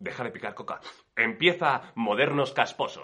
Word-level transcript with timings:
Deja 0.00 0.22
de 0.22 0.30
picar 0.30 0.54
coca. 0.54 0.80
Empieza 1.16 1.82
Modernos 1.96 2.52
Casposos. 2.52 3.02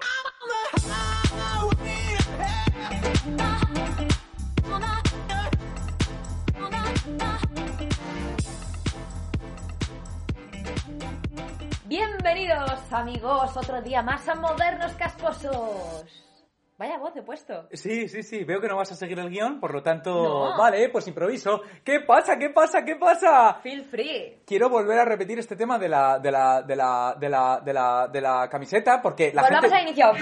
Bienvenidos 11.87 12.93
amigos, 12.93 13.57
otro 13.57 13.83
día 13.83 14.03
más 14.03 14.29
a 14.29 14.37
Modernos 14.37 14.93
Casposos. 14.93 16.34
Vaya 16.77 16.99
voz 16.99 17.15
he 17.17 17.23
puesto. 17.23 17.69
Sí, 17.73 18.09
sí, 18.09 18.25
sí, 18.25 18.43
veo 18.43 18.61
que 18.61 18.67
no 18.67 18.77
vas 18.77 18.91
a 18.91 18.97
seguir 18.97 19.17
el 19.21 19.31
guion, 19.31 19.61
por 19.61 19.73
lo 19.73 19.81
tanto, 19.83 20.11
No. 20.13 20.59
vale, 20.59 20.89
pues 20.89 21.07
improviso. 21.07 21.63
¿Qué 21.85 22.01
pasa? 22.01 22.37
¿Qué 22.37 22.51
pasa? 22.51 22.85
¿Qué 22.85 22.97
pasa? 22.97 23.55
Feel 23.63 23.85
free. 23.85 24.41
Quiero 24.45 24.69
volver 24.69 24.99
a 24.99 25.05
repetir 25.05 25.39
este 25.39 25.55
tema 25.55 25.79
de 25.79 25.89
la, 25.89 26.19
de 26.19 26.33
la, 26.33 26.63
de 26.63 26.75
la, 26.75 27.15
de 27.17 27.29
la, 27.29 27.61
de 27.65 27.73
la, 27.73 28.09
de 28.09 28.21
la 28.21 28.49
camiseta, 28.51 29.01
porque 29.01 29.33
la 29.33 29.43
Volvamos 29.43 29.71
gente... 29.71 29.77
al 29.77 29.83
inicio. 29.87 30.13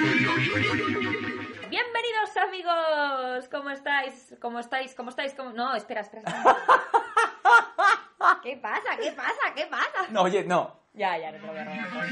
Bienvenidos 1.71 2.37
amigos, 2.47 3.49
¿cómo 3.51 3.71
estáis? 3.71 4.37
¿Cómo 4.39 4.59
estáis? 4.59 4.95
¿Cómo 4.95 5.09
estáis? 5.09 5.33
¿Cómo- 5.35 5.53
No, 5.55 5.75
espera, 5.75 6.03
espera. 6.03 6.23
espera. 6.27 6.57
¿Qué 8.43 8.59
pasa? 8.59 8.97
¿Qué 9.01 9.11
pasa? 9.13 9.55
¿Qué 9.57 9.67
pasa? 9.71 10.07
No, 10.11 10.21
oye, 10.25 10.45
no. 10.45 10.83
Ya, 10.93 11.17
ya, 11.17 11.33
no 11.33 11.39
te 11.41 11.47
lo 11.47 11.53
voy 11.55 11.63
a 11.63 11.65
robar. 11.65 12.07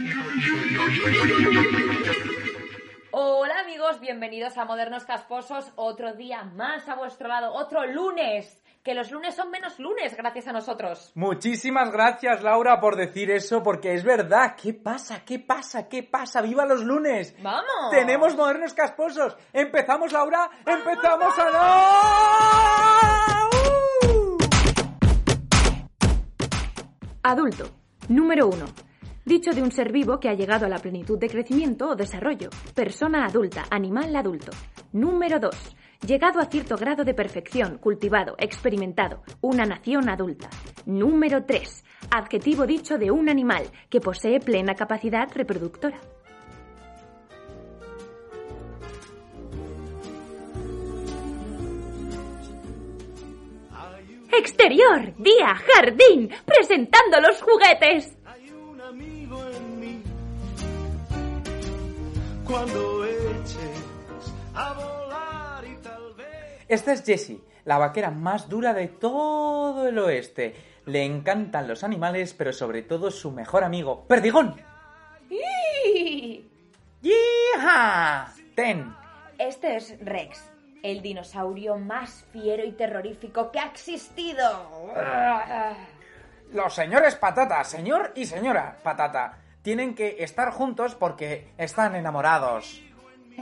Hola 3.13 3.59
amigos, 3.61 3.99
bienvenidos 3.99 4.57
a 4.57 4.65
Modernos 4.65 5.05
Casposos, 5.05 5.73
otro 5.75 6.13
día 6.13 6.45
más 6.45 6.89
a 6.89 6.95
vuestro 6.95 7.27
lado, 7.27 7.53
otro 7.53 7.85
lunes, 7.85 8.63
que 8.85 8.95
los 8.95 9.11
lunes 9.11 9.35
son 9.35 9.51
menos 9.51 9.81
lunes 9.81 10.17
gracias 10.17 10.47
a 10.47 10.53
nosotros. 10.53 11.11
Muchísimas 11.17 11.91
gracias, 11.91 12.41
Laura, 12.45 12.79
por 12.79 12.95
decir 12.95 13.33
eso, 13.33 13.65
porque 13.65 13.95
es 13.95 14.05
verdad. 14.05 14.55
¿Qué 14.55 14.75
pasa? 14.75 15.25
¿Qué 15.25 15.41
pasa? 15.41 15.89
¿Qué 15.89 16.05
pasa? 16.05 16.41
¡Viva 16.41 16.65
los 16.65 16.85
lunes! 16.85 17.35
¡Vamos! 17.43 17.91
Tenemos 17.91 18.37
modernos 18.37 18.75
casposos. 18.75 19.37
¿Empezamos, 19.53 20.13
Laura? 20.13 20.49
¡Empezamos 20.65 21.37
a 21.37 21.51
no! 21.51 21.59
¡Uh! 24.09 24.39
Adulto. 27.25 27.71
Número 28.09 28.47
1. 28.47 28.67
Dicho 29.31 29.53
de 29.53 29.63
un 29.63 29.71
ser 29.71 29.93
vivo 29.93 30.19
que 30.19 30.29
ha 30.29 30.35
llegado 30.35 30.67
a 30.67 30.69
la 30.69 30.81
plenitud 30.81 31.17
de 31.17 31.29
crecimiento 31.29 31.91
o 31.91 31.95
desarrollo. 31.95 32.51
Persona 32.75 33.27
adulta, 33.27 33.65
animal 33.71 34.17
adulto. 34.17 34.51
Número 34.93 35.39
2. 35.39 35.55
Llegado 36.05 36.41
a 36.41 36.47
cierto 36.47 36.75
grado 36.75 37.05
de 37.05 37.15
perfección, 37.15 37.79
cultivado, 37.79 38.35
experimentado. 38.39 39.23
Una 39.41 39.65
nación 39.67 40.09
adulta. 40.09 40.51
Número 40.85 41.45
3. 41.45 41.85
Adjetivo 42.11 42.67
dicho 42.67 42.99
de 42.99 43.13
un 43.13 43.29
animal 43.29 43.71
que 43.89 44.01
posee 44.01 44.41
plena 44.41 44.75
capacidad 44.75 45.29
reproductora. 45.33 46.01
Exterior, 54.37 55.15
día, 55.19 55.55
jardín, 55.55 56.31
presentando 56.45 57.21
los 57.21 57.41
juguetes. 57.41 58.20
Cuando 62.51 63.05
eches 63.05 64.35
a 64.57 64.73
volar 64.73 65.65
y 65.65 65.77
tal 65.77 66.15
vez. 66.15 66.65
Esta 66.67 66.93
es 66.93 67.05
Jessie, 67.05 67.41
la 67.65 67.79
vaquera 67.79 68.11
más 68.11 68.49
dura 68.49 68.75
de 68.75 68.89
todo 68.89 69.87
el 69.87 69.97
oeste. 70.01 70.57
Le 70.87 71.05
encantan 71.05 71.69
los 71.69 71.85
animales, 71.85 72.35
pero 72.35 72.53
sobre 72.53 72.83
todo 72.83 73.13
su 73.13 73.31
mejor 73.31 73.63
amigo, 73.63 74.05
Perdigón. 74.09 74.57
¡Yija! 77.01 78.35
Ten. 78.57 78.97
Este 79.39 79.77
es 79.77 80.05
Rex, 80.05 80.51
el 80.83 81.03
dinosaurio 81.03 81.77
más 81.77 82.27
fiero 82.33 82.65
y 82.65 82.73
terrorífico 82.73 83.53
que 83.53 83.61
ha 83.61 83.67
existido. 83.67 84.91
Los 86.53 86.75
señores 86.75 87.15
patata, 87.15 87.63
señor 87.63 88.11
y 88.17 88.27
señora 88.27 88.77
patata, 88.83 89.39
tienen 89.63 89.95
que 89.95 90.17
estar 90.23 90.51
juntos 90.53 90.95
porque 90.95 91.49
están 91.59 91.95
enamorados. 91.95 92.83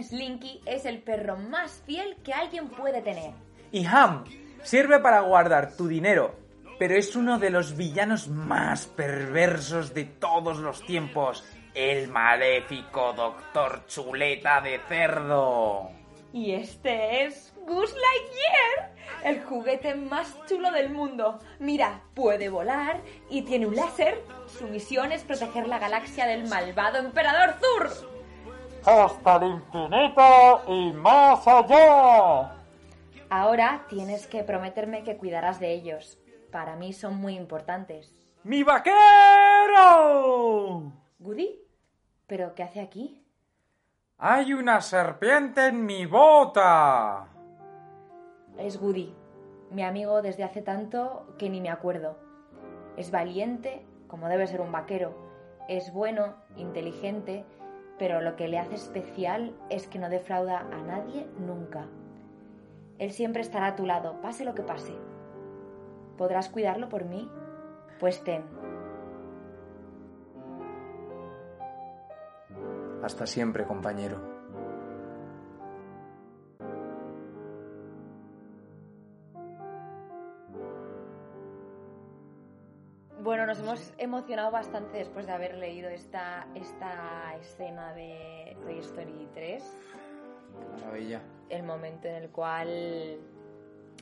Slinky 0.00 0.60
es 0.66 0.84
el 0.84 1.02
perro 1.02 1.36
más 1.36 1.82
fiel 1.86 2.16
que 2.22 2.32
alguien 2.32 2.68
puede 2.68 3.02
tener. 3.02 3.32
Y 3.72 3.86
Ham 3.86 4.24
sirve 4.62 4.98
para 5.00 5.20
guardar 5.20 5.76
tu 5.76 5.88
dinero, 5.88 6.34
pero 6.78 6.94
es 6.94 7.16
uno 7.16 7.38
de 7.38 7.50
los 7.50 7.76
villanos 7.76 8.28
más 8.28 8.86
perversos 8.86 9.94
de 9.94 10.04
todos 10.04 10.58
los 10.58 10.84
tiempos. 10.84 11.44
El 11.74 12.08
maléfico 12.08 13.12
Doctor 13.12 13.86
Chuleta 13.86 14.60
de 14.60 14.80
Cerdo. 14.88 15.90
Y 16.32 16.52
este 16.52 17.24
es 17.24 17.54
Goose 17.68 17.94
Lightyear, 17.94 18.94
el 19.24 19.44
juguete 19.44 19.94
más 19.94 20.34
chulo 20.46 20.70
del 20.70 20.88
mundo. 20.88 21.38
Mira, 21.58 22.00
puede 22.14 22.48
volar 22.48 23.02
y 23.28 23.42
tiene 23.42 23.66
un 23.66 23.76
láser. 23.76 24.24
Su 24.46 24.66
misión 24.68 25.12
es 25.12 25.22
proteger 25.22 25.68
la 25.68 25.78
galaxia 25.78 26.26
del 26.26 26.48
malvado 26.48 26.96
emperador 26.96 27.56
Zur. 27.60 27.90
Hasta 28.86 29.36
el 29.36 29.52
infinito 29.52 30.62
y 30.66 30.92
más 30.92 31.46
allá. 31.46 32.54
Ahora 33.28 33.84
tienes 33.90 34.26
que 34.26 34.42
prometerme 34.44 35.04
que 35.04 35.18
cuidarás 35.18 35.60
de 35.60 35.70
ellos. 35.72 36.18
Para 36.50 36.74
mí 36.76 36.94
son 36.94 37.16
muy 37.16 37.36
importantes. 37.36 38.14
¡Mi 38.44 38.62
vaquero! 38.62 38.94
¿Goody? 41.18 41.60
¿Pero 42.26 42.54
qué 42.54 42.62
hace 42.62 42.80
aquí? 42.80 43.22
Hay 44.16 44.54
una 44.54 44.80
serpiente 44.80 45.66
en 45.66 45.84
mi 45.84 46.06
bota. 46.06 47.28
Es 48.58 48.80
Goody, 48.80 49.14
mi 49.70 49.84
amigo 49.84 50.20
desde 50.20 50.42
hace 50.42 50.62
tanto 50.62 51.26
que 51.38 51.48
ni 51.48 51.60
me 51.60 51.70
acuerdo. 51.70 52.18
Es 52.96 53.12
valiente, 53.12 53.86
como 54.08 54.28
debe 54.28 54.48
ser 54.48 54.60
un 54.60 54.72
vaquero. 54.72 55.14
Es 55.68 55.92
bueno, 55.92 56.34
inteligente, 56.56 57.44
pero 57.98 58.20
lo 58.20 58.34
que 58.34 58.48
le 58.48 58.58
hace 58.58 58.74
especial 58.74 59.54
es 59.70 59.86
que 59.86 60.00
no 60.00 60.08
defrauda 60.08 60.58
a 60.58 60.82
nadie 60.82 61.28
nunca. 61.38 61.86
Él 62.98 63.12
siempre 63.12 63.42
estará 63.42 63.68
a 63.68 63.76
tu 63.76 63.86
lado, 63.86 64.20
pase 64.20 64.44
lo 64.44 64.54
que 64.54 64.62
pase. 64.62 64.92
¿Podrás 66.16 66.48
cuidarlo 66.48 66.88
por 66.88 67.04
mí? 67.04 67.30
Pues 68.00 68.24
ten. 68.24 68.42
Hasta 73.04 73.24
siempre, 73.26 73.64
compañero. 73.64 74.27
Emocionado 83.98 84.50
bastante 84.50 84.98
después 84.98 85.26
de 85.26 85.32
haber 85.32 85.56
leído 85.56 85.88
esta, 85.88 86.46
esta 86.54 87.36
escena 87.36 87.92
de 87.94 88.56
Toy 88.62 88.78
Story 88.78 89.28
3. 89.34 89.78
Qué 90.58 90.80
maravilla. 90.84 91.22
el 91.50 91.62
momento 91.62 92.08
en 92.08 92.14
el 92.14 92.30
cual 92.30 93.20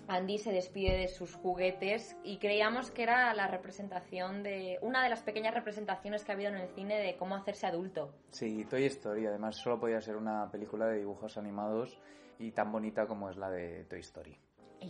Andy 0.09 0.39
se 0.39 0.53
despide 0.53 0.97
de 0.97 1.09
sus 1.09 1.35
juguetes 1.35 2.17
y 2.23 2.39
creíamos 2.39 2.91
que 2.91 3.03
era 3.03 3.35
la 3.35 3.49
representación 3.49 4.43
de 4.43 4.79
una 4.83 5.03
de 5.03 5.11
las 5.11 5.23
pequeñas 5.23 5.55
representaciones 5.55 6.25
que 6.25 6.33
ha 6.33 6.35
habido 6.35 6.51
en 6.51 6.56
el 6.56 6.69
cine 6.69 7.01
de 7.01 7.17
cómo 7.17 7.35
hacerse 7.35 7.67
adulto. 7.67 8.15
Sí, 8.31 8.65
Toy 8.71 8.85
Story. 8.85 9.27
Además, 9.27 9.56
solo 9.56 9.81
podía 9.81 10.01
ser 10.01 10.17
una 10.17 10.51
película 10.51 10.87
de 10.87 10.99
dibujos 10.99 11.37
animados 11.37 11.99
y 12.39 12.53
tan 12.53 12.71
bonita 12.71 13.06
como 13.06 13.31
es 13.31 13.37
la 13.37 13.51
de 13.51 13.85
Toy 13.85 14.01
Story. 14.01 14.39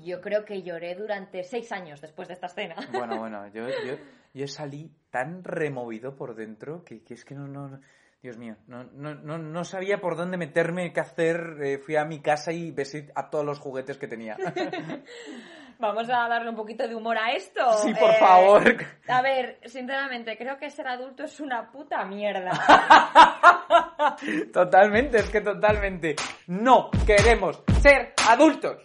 Yo 0.05 0.21
creo 0.21 0.45
que 0.45 0.63
lloré 0.63 0.95
durante 0.95 1.45
seis 1.45 1.73
años 1.73 2.01
después 2.01 2.29
de 2.29 2.35
esta 2.35 2.47
escena. 2.47 2.75
Bueno, 2.93 3.19
bueno, 3.19 3.47
yo, 3.49 3.69
yo, 3.69 3.95
yo 4.37 4.47
salí 4.49 4.91
tan 5.11 5.43
removido 5.45 6.15
por 6.17 6.35
dentro 6.35 6.85
que, 6.85 7.03
que 7.03 7.15
es 7.15 7.25
que 7.25 7.35
no, 7.35 7.47
no, 7.47 7.69
no- 7.69 7.81
Dios 8.23 8.39
mío, 8.39 8.57
no, 8.67 8.83
no, 8.85 9.15
no, 9.15 9.39
no 9.39 9.65
sabía 9.65 10.01
por 10.01 10.17
dónde 10.17 10.37
meterme, 10.37 10.93
qué 10.93 11.01
hacer. 11.01 11.59
eh, 11.63 11.79
fui 11.79 11.95
a 11.97 12.05
mi 12.05 12.21
casa 12.21 12.51
y 12.53 12.73
besé 12.73 13.13
a 13.15 13.31
todos 13.31 13.45
los 13.45 13.61
juguetes 13.61 13.99
que 13.99 14.09
tenía. 14.09 14.37
Vamos 15.79 16.09
a 16.09 16.27
darle 16.27 16.49
un 16.49 16.57
poquito 16.57 16.89
de 16.89 16.95
humor 16.95 17.19
a 17.19 17.33
esto. 17.33 17.61
Sí, 17.83 17.93
por 17.95 18.11
Eh, 18.11 18.17
favor. 18.19 18.63
A 19.09 19.21
ver, 19.23 19.61
sinceramente, 19.67 20.37
creo 20.39 20.57
que 20.57 20.71
ser 20.71 20.89
adulto 20.89 21.25
es 21.25 21.39
una 21.39 21.71
puta 21.71 22.05
mierda. 22.07 22.51
Totalmente, 24.53 25.19
es 25.19 25.29
que 25.31 25.41
totalmente. 25.43 26.17
No 26.47 26.91
queremos 27.07 27.63
ser 27.83 28.15
adultos. 28.29 28.79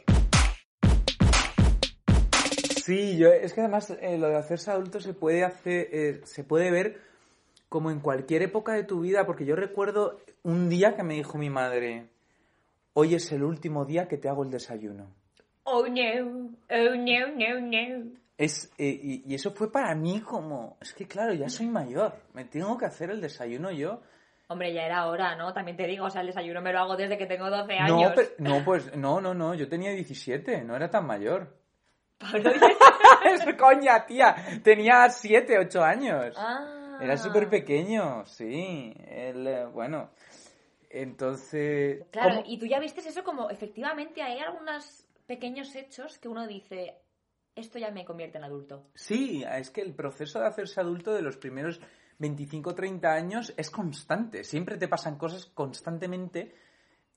Sí, 2.92 3.18
yo, 3.18 3.30
es 3.32 3.54
que 3.54 3.62
además 3.62 3.90
eh, 4.02 4.18
lo 4.18 4.28
de 4.28 4.36
hacerse 4.36 4.70
adulto 4.70 5.00
se 5.00 5.14
puede 5.14 5.46
hacer, 5.46 5.88
eh, 5.94 6.22
se 6.26 6.44
puede 6.44 6.72
ver 6.72 7.00
como 7.70 7.90
en 7.90 8.02
cualquier 8.02 8.42
época 8.42 8.74
de 8.74 8.84
tu 8.84 9.00
vida, 9.00 9.26
porque 9.26 9.46
yo 9.46 9.56
recuerdo 9.56 10.20
un 10.44 10.68
día 10.68 10.94
que 10.98 11.04
me 11.04 11.14
dijo 11.14 11.38
mi 11.38 11.50
madre, 11.50 12.08
hoy 12.92 13.16
es 13.16 13.32
el 13.32 13.44
último 13.44 13.86
día 13.86 14.10
que 14.10 14.18
te 14.18 14.28
hago 14.28 14.44
el 14.44 14.50
desayuno. 14.52 15.08
Oh 15.64 15.88
no, 15.88 16.50
oh 16.70 16.96
no, 16.98 17.28
no, 17.38 17.62
no. 17.62 18.12
Es, 18.38 18.70
eh, 18.78 19.00
y, 19.02 19.24
y 19.26 19.36
eso 19.36 19.52
fue 19.52 19.72
para 19.72 19.96
mí 19.96 20.20
como, 20.20 20.76
es 20.82 20.94
que 20.94 21.08
claro, 21.08 21.34
ya 21.34 21.48
soy 21.48 21.68
mayor, 21.68 22.14
me 22.34 22.44
tengo 22.44 22.78
que 22.78 22.88
hacer 22.88 23.10
el 23.10 23.22
desayuno 23.22 23.72
yo. 23.72 24.02
Hombre, 24.50 24.74
ya 24.74 24.82
era 24.84 25.08
hora, 25.08 25.38
¿no? 25.38 25.54
También 25.54 25.78
te 25.78 25.88
digo, 25.88 26.08
o 26.08 26.10
sea, 26.10 26.20
el 26.20 26.28
desayuno 26.28 26.60
me 26.62 26.74
lo 26.74 26.80
hago 26.80 26.98
desde 26.98 27.18
que 27.18 27.26
tengo 27.26 27.50
12 27.50 27.72
No, 27.74 27.86
años. 28.02 28.12
pe- 28.16 28.32
no, 28.40 28.66
pues, 28.66 28.94
no, 28.98 29.22
no, 29.22 29.34
no, 29.34 29.54
yo 29.56 29.70
tenía 29.70 29.92
17, 29.92 30.66
no 30.66 30.76
era 30.76 30.90
tan 30.90 31.08
mayor. 31.08 31.61
Es 33.25 33.56
coña, 33.56 34.06
tía, 34.06 34.35
tenía 34.63 35.09
7, 35.09 35.59
8 35.59 35.83
años. 35.83 36.35
Ah. 36.38 37.00
Era 37.01 37.18
súper 37.18 37.50
pequeño, 37.50 38.25
sí. 38.25 38.94
El, 39.07 39.47
eh, 39.47 39.65
bueno, 39.65 40.12
entonces... 40.89 42.06
Claro, 42.12 42.35
¿cómo? 42.35 42.44
y 42.45 42.57
tú 42.59 42.65
ya 42.65 42.79
viste 42.79 43.01
eso 43.01 43.23
como, 43.23 43.50
efectivamente, 43.50 44.21
hay 44.21 44.39
algunos 44.39 45.06
pequeños 45.25 45.75
hechos 45.75 46.19
que 46.19 46.27
uno 46.27 46.47
dice, 46.47 47.00
esto 47.56 47.79
ya 47.79 47.91
me 47.91 48.06
convierte 48.06 48.38
en 48.38 48.44
adulto. 48.44 48.88
Sí, 48.94 49.44
es 49.50 49.71
que 49.71 49.81
el 49.81 49.94
proceso 49.94 50.39
de 50.39 50.47
hacerse 50.47 50.79
adulto 50.79 51.13
de 51.13 51.21
los 51.21 51.38
primeros 51.38 51.79
25, 52.19 52.75
30 52.75 53.12
años 53.12 53.53
es 53.57 53.71
constante. 53.71 54.44
Siempre 54.44 54.77
te 54.77 54.88
pasan 54.88 55.18
cosas 55.18 55.45
constantemente 55.47 56.53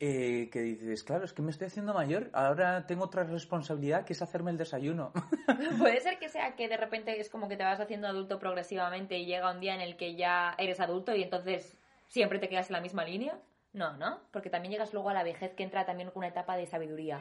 eh, 0.01 0.51
que 0.53 0.61
dices, 0.61 1.05
claro, 1.05 1.25
es 1.25 1.33
que 1.33 1.41
me 1.43 1.51
estoy 1.51 1.69
haciendo 1.69 1.95
mayor, 1.95 2.31
ahora 2.33 2.87
tengo 2.87 3.05
otra 3.05 3.25
responsabilidad 3.25 4.05
que 4.05 4.13
es 4.13 4.23
hacerme 4.23 4.51
el 4.51 4.59
desayuno. 4.59 5.13
Puede 5.79 6.01
ser 6.01 6.19
que 6.19 6.29
sea 6.29 6.57
que 6.57 6.69
de 6.69 6.77
repente 6.77 7.19
es 7.21 7.31
como 7.31 7.49
que 7.49 7.57
te 7.57 7.65
vas 7.65 7.81
haciendo 7.81 8.09
adulto 8.09 8.39
progresivamente 8.39 9.19
y 9.19 9.27
llega 9.27 9.51
un 9.51 9.61
día 9.61 9.75
en 9.75 9.81
el 9.81 9.97
que 9.97 10.17
ya 10.17 10.55
eres 10.59 10.81
adulto 10.81 11.15
y 11.15 11.23
entonces 11.23 11.77
siempre 12.09 12.39
te 12.39 12.49
quedas 12.49 12.69
en 12.71 12.75
la 12.75 12.81
misma 12.81 13.05
línea. 13.05 13.39
No, 13.73 13.97
¿no? 13.97 14.21
Porque 14.31 14.51
también 14.51 14.71
llegas 14.73 14.93
luego 14.93 15.09
a 15.11 15.15
la 15.15 15.25
vejez 15.25 15.53
que 15.55 15.65
entra 15.65 15.85
también 15.85 16.11
con 16.11 16.19
una 16.19 16.29
etapa 16.29 16.57
de 16.57 16.67
sabiduría. 16.67 17.21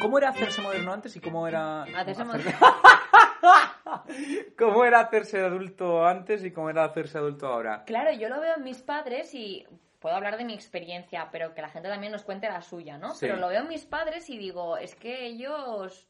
¿Cómo 0.00 0.18
era 0.18 0.28
hacerse 0.28 0.60
moderno 0.60 0.92
antes 0.92 1.16
y 1.16 1.20
cómo 1.20 1.48
era... 1.48 1.82
Hacerse 1.84 2.22
hacer- 2.22 2.54
¿Cómo 4.58 4.84
era 4.84 5.00
hacerse 5.00 5.40
adulto 5.40 6.04
antes 6.06 6.44
y 6.44 6.50
cómo 6.52 6.70
era 6.70 6.84
hacerse 6.84 7.18
adulto 7.18 7.46
ahora? 7.46 7.84
Claro, 7.84 8.12
yo 8.12 8.28
lo 8.28 8.40
veo 8.40 8.56
en 8.56 8.64
mis 8.64 8.82
padres 8.82 9.34
y 9.34 9.66
puedo 10.00 10.14
hablar 10.16 10.36
de 10.36 10.44
mi 10.44 10.54
experiencia, 10.54 11.28
pero 11.32 11.54
que 11.54 11.62
la 11.62 11.68
gente 11.70 11.88
también 11.88 12.12
nos 12.12 12.24
cuente 12.24 12.48
la 12.48 12.60
suya, 12.62 12.98
¿no? 12.98 13.10
Sí. 13.14 13.20
Pero 13.26 13.36
lo 13.36 13.48
veo 13.48 13.60
en 13.62 13.68
mis 13.68 13.84
padres 13.86 14.28
y 14.30 14.36
digo, 14.38 14.76
es 14.76 14.94
que 14.94 15.24
ellos 15.26 16.06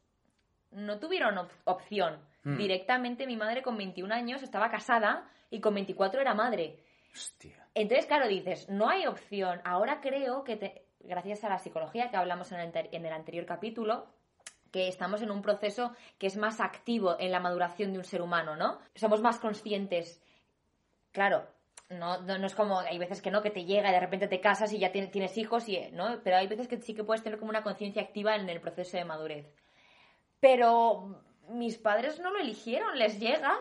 no 0.71 0.99
tuvieron 0.99 1.39
op- 1.39 1.53
opción. 1.65 2.19
Mm. 2.43 2.57
Directamente 2.57 3.27
mi 3.27 3.37
madre 3.37 3.63
con 3.63 3.77
21 3.77 4.13
años 4.13 4.43
estaba 4.43 4.69
casada 4.71 5.29
y 5.51 5.61
con 5.61 5.75
24 5.75 6.21
era 6.21 6.35
madre. 6.35 6.81
Hostia. 7.13 7.69
Entonces, 7.75 8.07
claro, 8.07 8.27
dices, 8.27 8.69
no 8.69 8.89
hay 8.89 9.07
opción. 9.07 9.61
Ahora 9.65 10.01
creo 10.01 10.43
que, 10.43 10.57
te- 10.57 10.87
gracias 11.01 11.45
a 11.45 11.49
la 11.49 11.59
psicología 11.61 12.11
que 12.11 12.17
hablamos 12.17 12.51
en 12.51 12.59
el, 12.59 12.67
ante- 12.67 12.89
en 12.97 13.07
el 13.07 13.13
anterior 13.13 13.47
capítulo, 13.47 14.07
que 14.75 14.88
estamos 14.88 15.23
en 15.23 15.31
un 15.31 15.41
proceso 15.41 15.93
que 16.19 16.26
es 16.26 16.37
más 16.37 16.61
activo 16.61 17.15
en 17.21 17.31
la 17.31 17.38
maduración 17.38 17.93
de 17.93 17.99
un 17.99 18.05
ser 18.05 18.21
humano, 18.21 18.56
¿no? 18.56 18.81
Somos 18.97 19.21
más 19.21 19.38
conscientes. 19.38 20.21
Claro, 21.12 21.47
no, 21.91 22.21
no, 22.23 22.44
es 22.44 22.56
como, 22.56 22.81
hay 22.81 22.99
veces 22.99 23.23
que 23.23 23.31
no, 23.31 23.41
que 23.41 23.53
te 23.53 23.67
llega 23.67 23.88
y 23.88 23.93
de 23.93 24.00
repente 24.00 24.26
te 24.26 24.41
casas 24.41 24.73
y 24.73 24.81
ya 24.81 24.91
tienes, 24.91 25.38
hijos, 25.38 25.69
y, 25.69 25.79
¿no? 25.93 26.21
Pero 26.25 26.38
hay 26.38 26.49
veces 26.49 26.67
que 26.67 26.81
sí 26.81 26.93
que 26.93 27.05
puedes 27.05 27.23
tener 27.23 27.38
como 27.38 27.50
una 27.50 27.62
conciencia 27.62 28.03
activa 28.03 28.35
en 28.35 28.50
el 28.50 28.61
proceso 28.61 28.97
de 28.97 29.05
madurez. 29.05 29.47
Pero 30.41 31.23
mis 31.50 31.79
padres 31.79 32.19
no 32.19 32.32
lo 32.32 32.41
eligieron, 32.41 32.99
les 32.99 33.21
llega. 33.21 33.56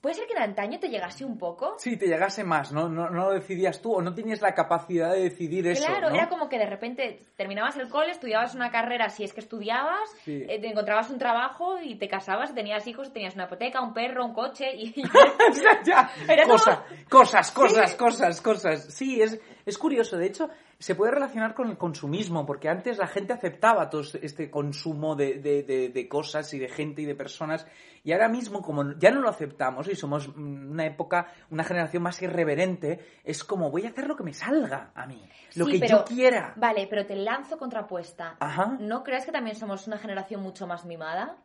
¿Puede 0.00 0.14
ser 0.14 0.26
que 0.26 0.32
en 0.32 0.42
antaño 0.42 0.78
te 0.78 0.88
llegase 0.88 1.24
un 1.26 1.36
poco? 1.36 1.74
Sí, 1.78 1.96
te 1.98 2.06
llegase 2.06 2.42
más, 2.42 2.72
¿no? 2.72 2.88
No, 2.88 3.10
no 3.10 3.24
lo 3.26 3.30
decidías 3.32 3.82
tú 3.82 3.92
o 3.94 4.00
no 4.00 4.14
tenías 4.14 4.40
la 4.40 4.54
capacidad 4.54 5.12
de 5.12 5.20
decidir 5.24 5.66
eso, 5.66 5.84
Claro, 5.86 6.08
¿no? 6.08 6.14
era 6.16 6.28
como 6.30 6.48
que 6.48 6.58
de 6.58 6.64
repente 6.64 7.26
terminabas 7.36 7.76
el 7.76 7.88
cole, 7.90 8.10
estudiabas 8.12 8.54
una 8.54 8.70
carrera 8.70 9.10
si 9.10 9.24
es 9.24 9.34
que 9.34 9.40
estudiabas, 9.40 10.08
Sí. 10.24 10.42
eh, 10.48 10.58
te 10.58 10.68
encontrabas 10.68 11.10
un 11.10 11.18
trabajo 11.18 11.78
y 11.82 11.96
te 11.96 12.08
casabas, 12.08 12.54
tenías 12.54 12.86
hijos, 12.86 13.12
tenías 13.12 13.34
una 13.34 13.44
hipoteca, 13.44 13.82
un 13.82 13.92
perro, 13.92 14.24
un 14.24 14.32
coche 14.32 14.74
y... 14.74 14.94
ya, 15.04 15.82
ya. 15.84 16.10
Como- 16.44 16.54
Cosa- 16.54 16.84
Cosas, 17.10 17.50
cosas, 17.50 17.94
cosas, 17.94 18.40
cosas. 18.40 18.84
Sí, 18.94 19.20
es, 19.20 19.38
es 19.66 19.78
curioso. 19.78 20.16
De 20.16 20.26
hecho, 20.26 20.48
se 20.78 20.94
puede 20.94 21.12
relacionar 21.12 21.54
con 21.54 21.68
el 21.68 21.76
consumismo, 21.76 22.46
porque 22.46 22.68
antes 22.68 22.98
la 22.98 23.06
gente 23.06 23.32
aceptaba 23.32 23.88
todo 23.90 24.02
este 24.22 24.50
consumo 24.50 25.14
de, 25.16 25.34
de- 25.40 25.62
de- 25.62 25.88
de 25.90 26.08
cosas 26.08 26.52
y 26.54 26.58
de 26.58 26.68
gente 26.68 27.02
y 27.02 27.04
de 27.04 27.14
personas. 27.14 27.66
Y 28.02 28.12
ahora 28.12 28.28
mismo, 28.28 28.62
como 28.62 28.94
ya 28.98 29.10
no 29.10 29.20
lo 29.20 29.28
aceptamos 29.28 29.86
y 29.88 29.94
somos 29.94 30.28
una 30.28 30.86
época, 30.86 31.26
una 31.50 31.64
generación 31.64 32.02
más 32.02 32.20
irreverente, 32.22 32.98
es 33.24 33.44
como 33.44 33.70
voy 33.70 33.84
a 33.84 33.90
hacer 33.90 34.06
lo 34.06 34.16
que 34.16 34.22
me 34.24 34.32
salga 34.32 34.90
a 34.94 35.06
mí, 35.06 35.22
lo 35.56 35.66
Sí, 35.66 35.72
que 35.72 35.78
pero- 35.80 35.98
yo 35.98 36.04
quiera. 36.04 36.54
Vale, 36.56 36.86
pero 36.88 37.04
te 37.04 37.16
lanzo 37.16 37.58
contrapuesta. 37.58 38.36
Ajá. 38.40 38.76
¿No 38.80 39.02
crees 39.04 39.26
que 39.26 39.32
también 39.32 39.56
somos 39.56 39.86
una 39.86 39.98
generación 39.98 40.40
mucho 40.42 40.66
más 40.66 40.84
mimada? 40.86 41.36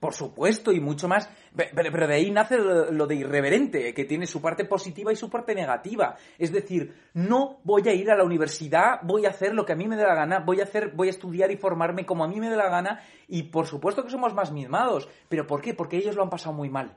Por 0.00 0.14
supuesto, 0.14 0.72
y 0.72 0.80
mucho 0.80 1.08
más. 1.08 1.28
Pe- 1.54 1.70
Pero, 1.74 1.90
pero 1.92 2.06
de 2.06 2.14
ahí 2.14 2.30
nace 2.30 2.56
lo 2.56 2.90
lo 2.92 3.06
de 3.06 3.16
irreverente, 3.16 3.92
que 3.94 4.04
tiene 4.04 4.26
su 4.26 4.40
parte 4.40 4.64
positiva 4.64 5.12
y 5.12 5.16
su 5.16 5.28
parte 5.28 5.54
negativa. 5.54 6.16
Es 6.38 6.52
decir, 6.52 6.94
no 7.14 7.60
voy 7.64 7.88
a 7.88 7.94
ir 7.94 8.10
a 8.10 8.16
la 8.16 8.24
universidad, 8.24 9.00
voy 9.02 9.26
a 9.26 9.30
hacer 9.30 9.54
lo 9.54 9.64
que 9.64 9.72
a 9.72 9.76
mí 9.76 9.86
me 9.88 9.96
dé 9.96 10.04
la 10.04 10.14
gana, 10.14 10.40
voy 10.40 10.60
a 10.60 10.64
hacer, 10.64 10.92
voy 10.94 11.08
a 11.08 11.10
estudiar 11.10 11.50
y 11.50 11.56
formarme 11.56 12.06
como 12.06 12.24
a 12.24 12.28
mí 12.28 12.38
me 12.40 12.48
dé 12.50 12.56
la 12.56 12.68
gana, 12.68 13.00
y 13.26 13.44
por 13.44 13.66
supuesto 13.66 14.04
que 14.04 14.10
somos 14.10 14.34
más 14.34 14.52
mimados. 14.52 15.08
¿Pero 15.28 15.46
por 15.46 15.60
qué? 15.60 15.74
Porque 15.74 15.96
ellos 15.96 16.14
lo 16.16 16.22
han 16.22 16.30
pasado 16.30 16.54
muy 16.54 16.70
mal. 16.70 16.96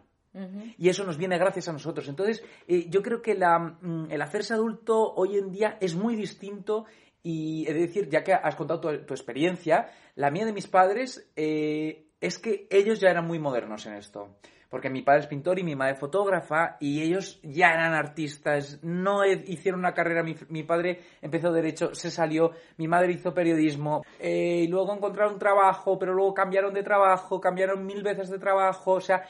Y 0.78 0.88
eso 0.88 1.04
nos 1.04 1.18
viene 1.18 1.38
gracias 1.38 1.68
a 1.68 1.74
nosotros. 1.74 2.08
Entonces, 2.08 2.42
eh, 2.66 2.86
yo 2.90 3.02
creo 3.02 3.22
que 3.22 3.36
la, 3.36 3.60
mm, 3.60 4.08
el 4.12 4.22
hacerse 4.22 4.54
adulto 4.54 5.14
hoy 5.14 5.38
en 5.38 5.52
día 5.52 5.78
es 5.82 5.94
muy 5.94 6.16
distinto 6.16 6.86
y 7.22 7.66
he 7.68 7.74
de 7.74 7.82
decir, 7.82 8.08
ya 8.10 8.24
que 8.24 8.34
has 8.34 8.56
contado 8.56 8.80
tu, 8.80 8.98
tu 9.06 9.14
experiencia, 9.14 9.92
la 10.16 10.32
mía 10.32 10.46
de 10.46 10.54
mis 10.54 10.68
padres 10.68 11.30
eh, 11.36 12.08
es 12.22 12.38
que 12.38 12.68
ellos 12.70 13.00
ya 13.00 13.10
eran 13.10 13.28
muy 13.28 13.40
modernos 13.40 13.86
en 13.88 13.96
esto. 13.96 14.38
Porque 14.70 14.90
mi 14.90 15.02
padre 15.02 15.22
es 15.22 15.28
pintor 15.28 15.60
y 15.60 15.64
mi 15.64 15.76
madre 15.76 15.96
fotógrafa 15.96 16.78
y 16.80 17.02
ellos 17.02 17.42
ya 17.44 17.72
eran 17.72 17.94
artistas, 17.94 18.80
no 18.82 19.26
hicieron 19.26 19.82
una 19.82 19.94
carrera, 19.94 20.24
mi, 20.24 20.34
mi 20.48 20.64
padre 20.64 21.02
empezó 21.22 21.52
derecho, 21.52 21.94
se 21.94 22.10
salió, 22.10 22.52
mi 22.78 22.88
madre 22.88 23.12
hizo 23.12 23.34
periodismo, 23.34 24.02
eh, 24.18 24.62
y 24.64 24.68
luego 24.70 24.96
encontraron 24.96 25.38
trabajo, 25.38 26.00
pero 26.00 26.14
luego 26.14 26.34
cambiaron 26.34 26.74
de 26.74 26.84
trabajo, 26.84 27.42
cambiaron 27.42 27.86
mil 27.86 28.02
veces 28.02 28.30
de 28.30 28.40
trabajo, 28.40 28.94
o 28.94 29.02
sea, 29.02 29.26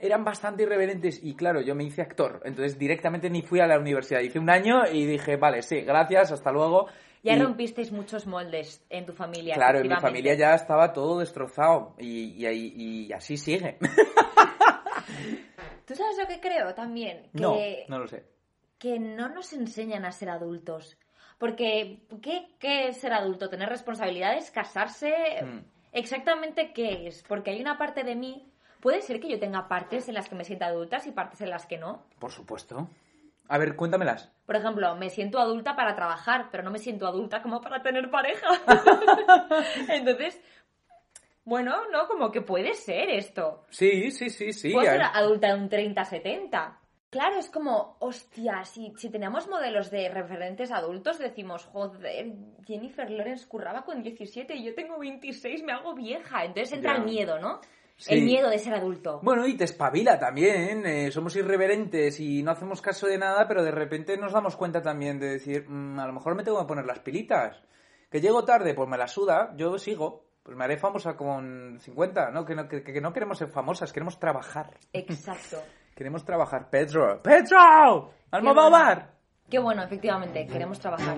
eran 0.00 0.24
bastante 0.24 0.62
irreverentes 0.62 1.22
y 1.22 1.34
claro, 1.34 1.60
yo 1.60 1.74
me 1.74 1.84
hice 1.84 2.00
actor, 2.00 2.40
entonces 2.46 2.78
directamente 2.78 3.28
ni 3.28 3.42
fui 3.42 3.60
a 3.60 3.66
la 3.66 3.78
universidad, 3.78 4.20
hice 4.20 4.38
un 4.38 4.48
año 4.48 4.86
y 4.90 5.04
dije, 5.04 5.36
vale, 5.36 5.60
sí, 5.60 5.82
gracias, 5.82 6.32
hasta 6.32 6.50
luego. 6.50 6.86
Ya 7.26 7.34
Y- 7.34 7.42
rompisteis 7.42 7.90
muchos 7.90 8.24
moldes 8.26 8.84
en 8.88 9.04
tu 9.04 9.12
familia. 9.12 9.54
Claro, 9.54 9.80
en 9.80 9.88
mi 9.88 9.96
familia 9.96 10.34
ya 10.34 10.54
estaba 10.54 10.92
todo 10.92 11.18
destrozado 11.18 11.96
y, 11.98 12.46
y, 12.46 13.06
y 13.08 13.12
así 13.12 13.36
sigue. 13.36 13.78
¿Tú 15.86 15.94
sabes 15.94 16.18
lo 16.18 16.26
que 16.26 16.40
creo 16.40 16.74
también? 16.74 17.22
Que, 17.34 17.84
No, 17.88 17.96
no 17.96 17.98
lo 18.00 18.08
sé. 18.08 18.24
que 18.78 18.98
no 18.98 19.28
nos 19.28 19.52
enseñan 19.52 20.04
a 20.04 20.12
ser 20.12 20.30
adultos. 20.30 20.96
Porque, 21.38 22.00
¿qué, 22.22 22.48
qué 22.58 22.88
es 22.88 22.96
ser 22.98 23.12
adulto? 23.12 23.48
¿Tener 23.50 23.68
responsabilidades? 23.68 24.50
¿Casarse? 24.50 25.12
Mm. 25.44 25.58
¿Exactamente 25.92 26.72
qué 26.72 27.06
es? 27.08 27.22
Porque 27.28 27.50
hay 27.50 27.60
una 27.60 27.78
parte 27.78 28.04
de 28.04 28.14
mí... 28.14 28.50
Puede 28.80 29.02
ser 29.02 29.20
que 29.20 29.28
yo 29.28 29.38
tenga 29.40 29.68
partes 29.68 30.08
en 30.08 30.14
las 30.14 30.28
que 30.28 30.34
me 30.36 30.44
sienta 30.44 30.66
adultas 30.66 31.06
y 31.06 31.10
partes 31.10 31.40
en 31.40 31.50
las 31.50 31.66
que 31.66 31.76
no. 31.78 32.04
Por 32.20 32.30
supuesto. 32.30 32.88
A 33.48 33.58
ver, 33.58 33.76
cuéntamelas. 33.76 34.30
Por 34.44 34.56
ejemplo, 34.56 34.94
me 34.96 35.10
siento 35.10 35.38
adulta 35.38 35.74
para 35.76 35.94
trabajar, 35.94 36.48
pero 36.50 36.62
no 36.62 36.70
me 36.70 36.78
siento 36.78 37.06
adulta 37.06 37.42
como 37.42 37.60
para 37.60 37.82
tener 37.82 38.10
pareja. 38.10 38.46
Entonces, 39.88 40.40
bueno, 41.44 41.74
no, 41.92 42.06
como 42.08 42.30
que 42.32 42.42
puede 42.42 42.74
ser 42.74 43.10
esto. 43.10 43.64
Sí, 43.70 44.10
sí, 44.10 44.30
sí, 44.30 44.52
sí. 44.52 44.72
Puedo 44.72 44.90
ser 44.90 45.02
adulta 45.02 45.48
de 45.48 45.54
un 45.54 45.70
30-70. 45.70 46.78
Claro, 47.08 47.36
es 47.38 47.48
como, 47.48 47.96
hostia, 48.00 48.64
si, 48.64 48.92
si 48.96 49.10
tenemos 49.10 49.48
modelos 49.48 49.90
de 49.90 50.08
referentes 50.08 50.72
adultos, 50.72 51.18
decimos, 51.18 51.64
joder, 51.66 52.32
Jennifer 52.66 53.08
Lawrence 53.10 53.46
curraba 53.46 53.84
con 53.84 54.02
17 54.02 54.54
y 54.56 54.64
yo 54.64 54.74
tengo 54.74 54.98
26, 54.98 55.62
me 55.62 55.72
hago 55.72 55.94
vieja. 55.94 56.44
Entonces 56.44 56.72
entra 56.72 56.94
Ya. 56.94 56.98
el 56.98 57.04
miedo, 57.04 57.38
¿no? 57.38 57.60
Sí. 57.96 58.14
El 58.14 58.24
miedo 58.24 58.50
de 58.50 58.58
ser 58.58 58.74
adulto. 58.74 59.20
Bueno, 59.22 59.46
y 59.46 59.56
te 59.56 59.64
espabila 59.64 60.18
también. 60.18 60.84
eh, 60.86 61.10
somos 61.10 61.34
irreverentes 61.36 62.20
y 62.20 62.42
no 62.42 62.50
hacemos 62.50 62.82
caso 62.82 63.06
de 63.06 63.16
nada, 63.18 63.48
pero 63.48 63.64
de 63.64 63.70
repente 63.70 64.16
nos 64.18 64.32
damos 64.32 64.54
cuenta 64.56 64.82
también 64.82 65.18
de 65.18 65.30
decir, 65.30 65.64
"Mm, 65.68 65.98
a 65.98 66.06
lo 66.06 66.12
mejor 66.12 66.34
me 66.34 66.44
tengo 66.44 66.58
que 66.60 66.66
poner 66.66 66.84
las 66.84 66.98
pilitas. 67.00 67.62
Que 68.10 68.20
llego 68.20 68.44
tarde, 68.44 68.74
pues 68.74 68.88
me 68.88 68.98
la 68.98 69.08
suda, 69.08 69.52
yo 69.56 69.78
sigo. 69.78 70.26
Pues 70.42 70.56
me 70.56 70.64
haré 70.64 70.76
famosa 70.76 71.16
con 71.16 71.78
50, 71.80 72.30
¿no? 72.30 72.44
Que 72.44 72.54
no, 72.54 72.68
que, 72.68 72.82
que 72.84 73.00
no 73.00 73.12
queremos 73.12 73.38
ser 73.38 73.48
famosas, 73.48 73.92
queremos 73.92 74.18
trabajar. 74.20 74.78
Exacto. 74.92 75.60
Queremos 75.96 76.24
trabajar. 76.26 76.68
Pedro, 76.68 77.22
Pedro, 77.22 78.12
Almodóvar. 78.30 79.14
Qué 79.48 79.58
bueno, 79.58 79.82
efectivamente, 79.82 80.46
queremos 80.46 80.78
trabajar. 80.78 81.16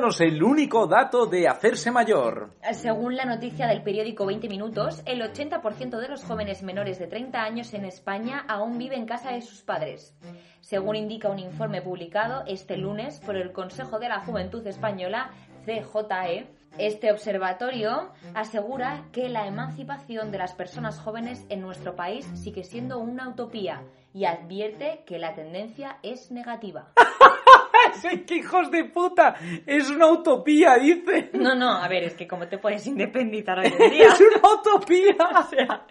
Cuéntanos 0.00 0.20
el 0.22 0.42
único 0.42 0.86
dato 0.86 1.26
de 1.26 1.46
hacerse 1.46 1.90
mayor. 1.90 2.54
Según 2.72 3.16
la 3.16 3.26
noticia 3.26 3.66
del 3.66 3.82
periódico 3.82 4.24
20 4.24 4.48
Minutos, 4.48 5.02
el 5.04 5.20
80% 5.20 6.00
de 6.00 6.08
los 6.08 6.24
jóvenes 6.24 6.62
menores 6.62 6.98
de 6.98 7.06
30 7.06 7.42
años 7.42 7.74
en 7.74 7.84
España 7.84 8.46
aún 8.48 8.78
vive 8.78 8.96
en 8.96 9.04
casa 9.04 9.32
de 9.32 9.42
sus 9.42 9.60
padres. 9.60 10.16
Según 10.62 10.96
indica 10.96 11.28
un 11.28 11.38
informe 11.38 11.82
publicado 11.82 12.44
este 12.46 12.78
lunes 12.78 13.20
por 13.20 13.36
el 13.36 13.52
Consejo 13.52 13.98
de 13.98 14.08
la 14.08 14.20
Juventud 14.20 14.66
Española, 14.66 15.32
CJE, 15.66 16.48
este 16.78 17.12
observatorio 17.12 18.08
asegura 18.32 19.04
que 19.12 19.28
la 19.28 19.46
emancipación 19.46 20.30
de 20.30 20.38
las 20.38 20.54
personas 20.54 20.98
jóvenes 20.98 21.44
en 21.50 21.60
nuestro 21.60 21.94
país 21.94 22.26
sigue 22.36 22.64
siendo 22.64 23.00
una 23.00 23.28
utopía 23.28 23.82
y 24.14 24.24
advierte 24.24 25.04
que 25.04 25.18
la 25.18 25.34
tendencia 25.34 25.98
es 26.02 26.30
negativa. 26.30 26.88
¡Sí, 28.00 28.24
¡Qué 28.26 28.36
hijos 28.36 28.70
de 28.70 28.84
puta! 28.84 29.34
Es 29.66 29.90
una 29.90 30.06
utopía, 30.08 30.76
dice. 30.76 31.30
No, 31.34 31.54
no, 31.54 31.70
a 31.70 31.88
ver, 31.88 32.04
es 32.04 32.14
que 32.14 32.26
cómo 32.26 32.46
te 32.48 32.58
puedes 32.58 32.86
independizar 32.86 33.58
hoy 33.58 33.66
en 33.78 33.90
día. 33.90 34.08
Es 34.08 34.20
una 34.20 34.54
utopía. 34.54 35.16
O 35.38 35.42
sea, 35.44 35.86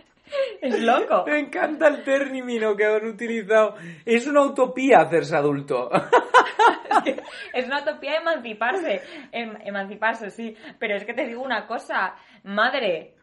es 0.61 0.79
loco. 0.81 1.23
Me 1.25 1.39
encanta 1.39 1.87
el 1.87 2.03
término 2.03 2.75
que 2.75 2.85
han 2.85 3.05
utilizado. 3.07 3.75
Es 4.05 4.27
una 4.27 4.41
utopía 4.43 4.99
hacerse 4.99 5.35
adulto. 5.35 5.89
Es 7.53 7.65
una 7.65 7.81
utopía 7.81 8.17
emanciparse. 8.17 9.01
Em- 9.31 9.57
emanciparse, 9.65 10.29
sí. 10.29 10.55
Pero 10.77 10.95
es 10.95 11.05
que 11.05 11.13
te 11.13 11.25
digo 11.25 11.41
una 11.41 11.65
cosa, 11.65 12.15
madre. 12.43 13.15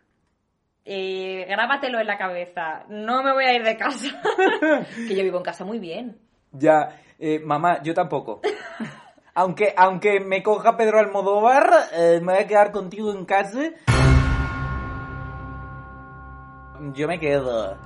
eh, 0.85 1.45
grábatelo 1.49 2.01
en 2.01 2.07
la 2.07 2.17
cabeza. 2.19 2.85
No 2.89 3.23
me 3.23 3.33
voy 3.33 3.45
a 3.45 3.55
ir 3.55 3.63
de 3.63 3.77
casa. 3.77 4.21
que 5.09 5.15
yo 5.15 5.23
vivo 5.23 5.39
en 5.39 5.45
casa 5.45 5.65
muy 5.65 5.79
bien. 5.79 6.19
Ya, 6.53 7.01
eh, 7.19 7.39
mamá, 7.41 7.83
yo 7.83 7.95
tampoco. 7.95 8.41
Aunque, 9.39 9.75
aunque 9.77 10.19
me 10.21 10.43
coja 10.43 10.79
Pedro 10.79 10.99
Almodóvar, 10.99 11.71
eh, 11.93 12.21
me 12.23 12.33
voy 12.33 12.43
a 12.43 12.47
quedar 12.47 12.73
contigo 12.73 13.13
en 13.13 13.27
casa. 13.27 13.61
Yo 16.95 17.07
me 17.07 17.21
quedo. 17.21 17.77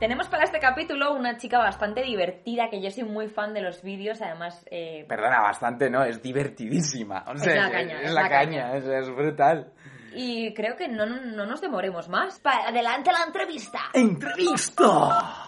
Tenemos 0.00 0.26
para 0.28 0.42
este 0.42 0.58
capítulo 0.58 1.14
una 1.14 1.36
chica 1.36 1.58
bastante 1.58 2.02
divertida, 2.02 2.68
que 2.68 2.82
yo 2.82 2.90
soy 2.90 3.04
muy 3.04 3.28
fan 3.28 3.54
de 3.54 3.60
los 3.62 3.82
vídeos, 3.84 4.20
además... 4.20 4.66
eh, 4.68 5.04
Perdona, 5.08 5.40
bastante, 5.40 5.88
¿no? 5.88 6.02
Es 6.02 6.20
divertidísima. 6.20 7.24
O 7.28 7.36
sea, 7.36 7.54
la 7.54 7.70
caña, 7.70 8.00
Es, 8.00 8.08
es 8.08 8.12
la 8.12 8.22
la 8.22 8.28
caña, 8.28 8.62
caña. 8.72 8.76
Es, 8.78 8.84
es 8.84 9.14
brutal. 9.14 9.72
Y 10.14 10.52
creo 10.54 10.76
que 10.76 10.88
no, 10.88 11.06
no 11.06 11.46
nos 11.46 11.60
demoremos 11.60 12.08
más. 12.08 12.38
Pa- 12.40 12.66
adelante 12.68 13.10
la 13.12 13.24
entrevista. 13.24 13.80
¡Entrevista! 13.92 15.46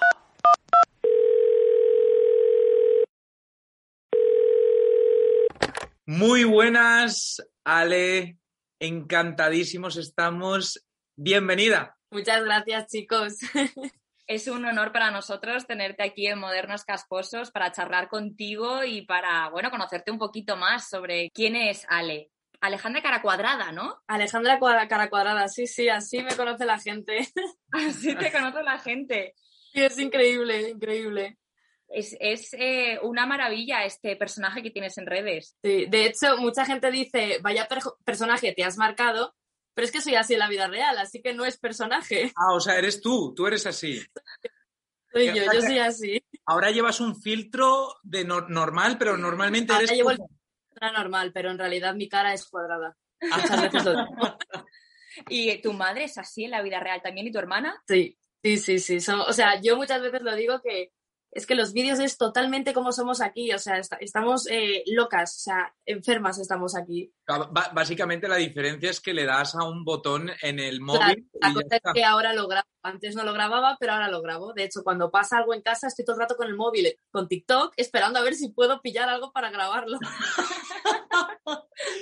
Muy 6.06 6.44
buenas, 6.44 7.42
Ale. 7.64 8.38
Encantadísimos 8.80 9.96
estamos. 9.96 10.84
Bienvenida. 11.16 11.96
Muchas 12.10 12.44
gracias, 12.44 12.86
chicos. 12.88 13.34
Es 14.26 14.48
un 14.48 14.64
honor 14.64 14.90
para 14.90 15.10
nosotros 15.10 15.66
tenerte 15.66 16.02
aquí 16.02 16.26
en 16.28 16.38
Modernos 16.38 16.86
Casposos 16.86 17.50
para 17.50 17.72
charlar 17.72 18.08
contigo 18.08 18.82
y 18.82 19.02
para, 19.04 19.50
bueno, 19.50 19.70
conocerte 19.70 20.10
un 20.10 20.16
poquito 20.16 20.56
más 20.56 20.88
sobre 20.88 21.28
quién 21.34 21.56
es 21.56 21.84
Ale. 21.90 22.30
Alejandra 22.66 23.02
Cara 23.02 23.22
Cuadrada, 23.22 23.72
¿no? 23.72 24.02
Alejandra 24.06 24.58
Cuadra- 24.58 24.88
Cara 24.88 25.08
Cuadrada, 25.10 25.48
sí, 25.48 25.66
sí, 25.66 25.88
así 25.88 26.22
me 26.22 26.34
conoce 26.36 26.64
la 26.64 26.78
gente. 26.78 27.28
Así 27.72 28.14
te 28.14 28.30
conoce 28.32 28.62
la 28.62 28.78
gente. 28.78 29.34
Sí, 29.72 29.82
es 29.82 29.98
increíble, 29.98 30.70
increíble. 30.70 31.38
Es, 31.88 32.16
es, 32.20 32.54
eh, 32.54 32.98
una 33.02 33.26
maravilla 33.26 33.84
este 33.84 34.16
personaje 34.16 34.62
que 34.62 34.70
tienes 34.70 34.96
en 34.98 35.06
redes. 35.06 35.56
Sí, 35.62 35.86
de 35.86 36.06
hecho, 36.06 36.36
mucha 36.38 36.64
gente 36.64 36.90
dice, 36.90 37.38
vaya 37.42 37.68
personaje 38.04 38.52
te 38.52 38.64
has 38.64 38.76
marcado, 38.78 39.34
pero 39.74 39.84
es 39.84 39.92
que 39.92 40.00
soy 40.00 40.14
así 40.14 40.34
en 40.34 40.38
la 40.40 40.48
vida 40.48 40.66
real, 40.68 40.96
así 40.98 41.20
que 41.20 41.34
no 41.34 41.44
es 41.44 41.58
personaje. 41.58 42.32
Ah, 42.36 42.54
o 42.54 42.60
sea, 42.60 42.78
eres 42.78 43.00
tú, 43.00 43.34
tú 43.34 43.46
eres 43.46 43.66
así. 43.66 44.00
Soy 45.12 45.26
yo, 45.26 45.44
yo 45.52 45.60
soy 45.60 45.78
así. 45.78 46.24
Ahora 46.46 46.70
llevas 46.70 47.00
un 47.00 47.20
filtro 47.20 47.94
de 48.02 48.24
no- 48.24 48.48
normal, 48.48 48.96
pero 48.98 49.16
normalmente 49.16 49.72
Ahora 49.72 49.84
eres 49.84 49.96
llevo 49.96 50.10
el 50.10 50.18
normal, 50.92 51.32
pero 51.32 51.50
en 51.50 51.58
realidad 51.58 51.94
mi 51.94 52.08
cara 52.08 52.32
es 52.32 52.48
cuadrada. 52.48 52.96
Muchas 53.20 53.62
veces 53.62 53.84
lo 53.84 53.90
digo. 53.92 54.38
Y 55.28 55.60
tu 55.62 55.72
madre 55.72 56.04
es 56.04 56.18
así 56.18 56.44
en 56.44 56.50
la 56.50 56.62
vida 56.62 56.80
real 56.80 57.00
también 57.02 57.26
y 57.26 57.32
tu 57.32 57.38
hermana. 57.38 57.80
Sí, 57.86 58.18
sí, 58.42 58.58
sí, 58.58 58.78
sí. 58.78 59.12
O 59.12 59.32
sea, 59.32 59.60
yo 59.60 59.76
muchas 59.76 60.02
veces 60.02 60.22
lo 60.22 60.34
digo 60.34 60.60
que 60.60 60.92
es 61.34 61.46
que 61.46 61.54
los 61.54 61.72
vídeos 61.72 61.98
es 61.98 62.16
totalmente 62.16 62.72
como 62.72 62.92
somos 62.92 63.20
aquí. 63.20 63.52
O 63.52 63.58
sea, 63.58 63.78
esta- 63.78 63.96
estamos 63.96 64.46
eh, 64.50 64.82
locas, 64.86 65.36
o 65.36 65.40
sea, 65.40 65.74
enfermas 65.84 66.38
estamos 66.38 66.76
aquí. 66.76 67.12
Básicamente 67.72 68.28
la 68.28 68.36
diferencia 68.36 68.90
es 68.90 69.00
que 69.00 69.14
le 69.14 69.24
das 69.24 69.54
a 69.54 69.64
un 69.64 69.84
botón 69.84 70.30
en 70.42 70.58
el 70.60 70.78
Claro, 70.78 71.00
móvil 71.00 71.28
la 71.40 71.48
y 71.48 71.54
ya 71.54 71.62
cosa 71.62 71.76
es 71.76 71.82
que 71.94 72.04
ahora 72.04 72.32
lo 72.32 72.46
grabo. 72.48 72.66
Antes 72.82 73.16
no 73.16 73.24
lo 73.24 73.32
grababa, 73.32 73.78
pero 73.80 73.94
ahora 73.94 74.10
lo 74.10 74.20
grabo. 74.20 74.52
De 74.52 74.64
hecho, 74.64 74.82
cuando 74.84 75.10
pasa 75.10 75.38
algo 75.38 75.54
en 75.54 75.62
casa, 75.62 75.86
estoy 75.88 76.04
todo 76.04 76.16
el 76.16 76.20
rato 76.20 76.36
con 76.36 76.46
el 76.46 76.54
móvil, 76.54 76.94
con 77.10 77.28
TikTok, 77.28 77.72
esperando 77.78 78.18
a 78.18 78.22
ver 78.22 78.34
si 78.34 78.50
puedo 78.50 78.82
pillar 78.82 79.08
algo 79.08 79.32
para 79.32 79.50
grabarlo. 79.50 79.98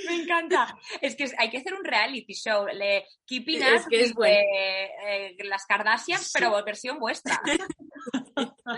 Me 0.08 0.22
encanta. 0.22 0.76
Es 1.00 1.14
que 1.16 1.30
hay 1.38 1.50
que 1.50 1.58
hacer 1.58 1.74
un 1.74 1.84
reality 1.84 2.34
show. 2.34 2.66
Le 2.66 3.06
Keeping 3.26 3.62
Es 3.62 3.82
Up 3.84 3.88
que 3.88 4.02
es 4.02 4.14
bueno. 4.14 4.34
eh, 4.34 4.90
eh, 5.06 5.36
las 5.44 5.66
Kardashians, 5.66 6.30
pero 6.34 6.62
versión 6.64 6.98
vuestra. 6.98 7.40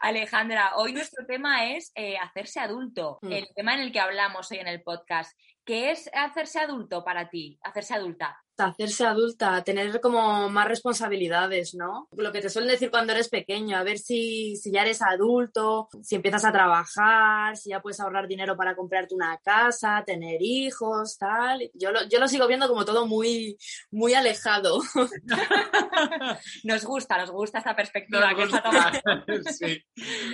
Alejandra, 0.00 0.76
hoy 0.76 0.92
nuestro 0.92 1.26
tema 1.26 1.70
es 1.72 1.92
eh, 1.94 2.16
hacerse 2.18 2.60
adulto. 2.60 3.18
Mm. 3.22 3.32
El 3.32 3.48
tema 3.54 3.74
en 3.74 3.80
el 3.80 3.92
que 3.92 4.00
hablamos 4.00 4.50
hoy 4.50 4.58
en 4.58 4.68
el 4.68 4.82
podcast. 4.82 5.38
¿Qué 5.64 5.90
es 5.90 6.08
hacerse 6.12 6.60
adulto 6.60 7.04
para 7.04 7.28
ti? 7.28 7.58
Hacerse 7.62 7.94
adulta. 7.94 8.40
Hacerse 8.58 9.04
adulta, 9.04 9.62
tener 9.64 10.00
como 10.00 10.48
más 10.48 10.66
responsabilidades, 10.68 11.74
¿no? 11.74 12.08
Lo 12.16 12.32
que 12.32 12.40
te 12.40 12.48
suelen 12.48 12.70
decir 12.70 12.90
cuando 12.90 13.12
eres 13.12 13.28
pequeño, 13.28 13.76
a 13.76 13.82
ver 13.82 13.98
si, 13.98 14.56
si 14.56 14.72
ya 14.72 14.82
eres 14.82 15.02
adulto, 15.02 15.88
si 16.02 16.14
empiezas 16.14 16.44
a 16.44 16.52
trabajar, 16.52 17.56
si 17.56 17.70
ya 17.70 17.82
puedes 17.82 18.00
ahorrar 18.00 18.26
dinero 18.28 18.56
para 18.56 18.74
comprarte 18.74 19.14
una 19.14 19.38
casa, 19.38 20.02
tener 20.06 20.40
hijos, 20.40 21.18
tal. 21.18 21.70
Yo 21.74 21.92
lo, 21.92 22.08
yo 22.08 22.18
lo 22.18 22.28
sigo 22.28 22.46
viendo 22.46 22.68
como 22.68 22.84
todo 22.84 23.06
muy, 23.06 23.56
muy 23.90 24.14
alejado. 24.14 24.80
Nos 26.64 26.84
gusta, 26.84 27.18
nos 27.18 27.30
gusta 27.30 27.58
esta 27.58 27.74
perspectiva 27.76 28.32
Nos 28.32 28.36
que 28.36 28.56
está 28.56 28.70
gusta. 28.70 29.02
tomando. 29.02 29.50
Sí. 29.56 29.82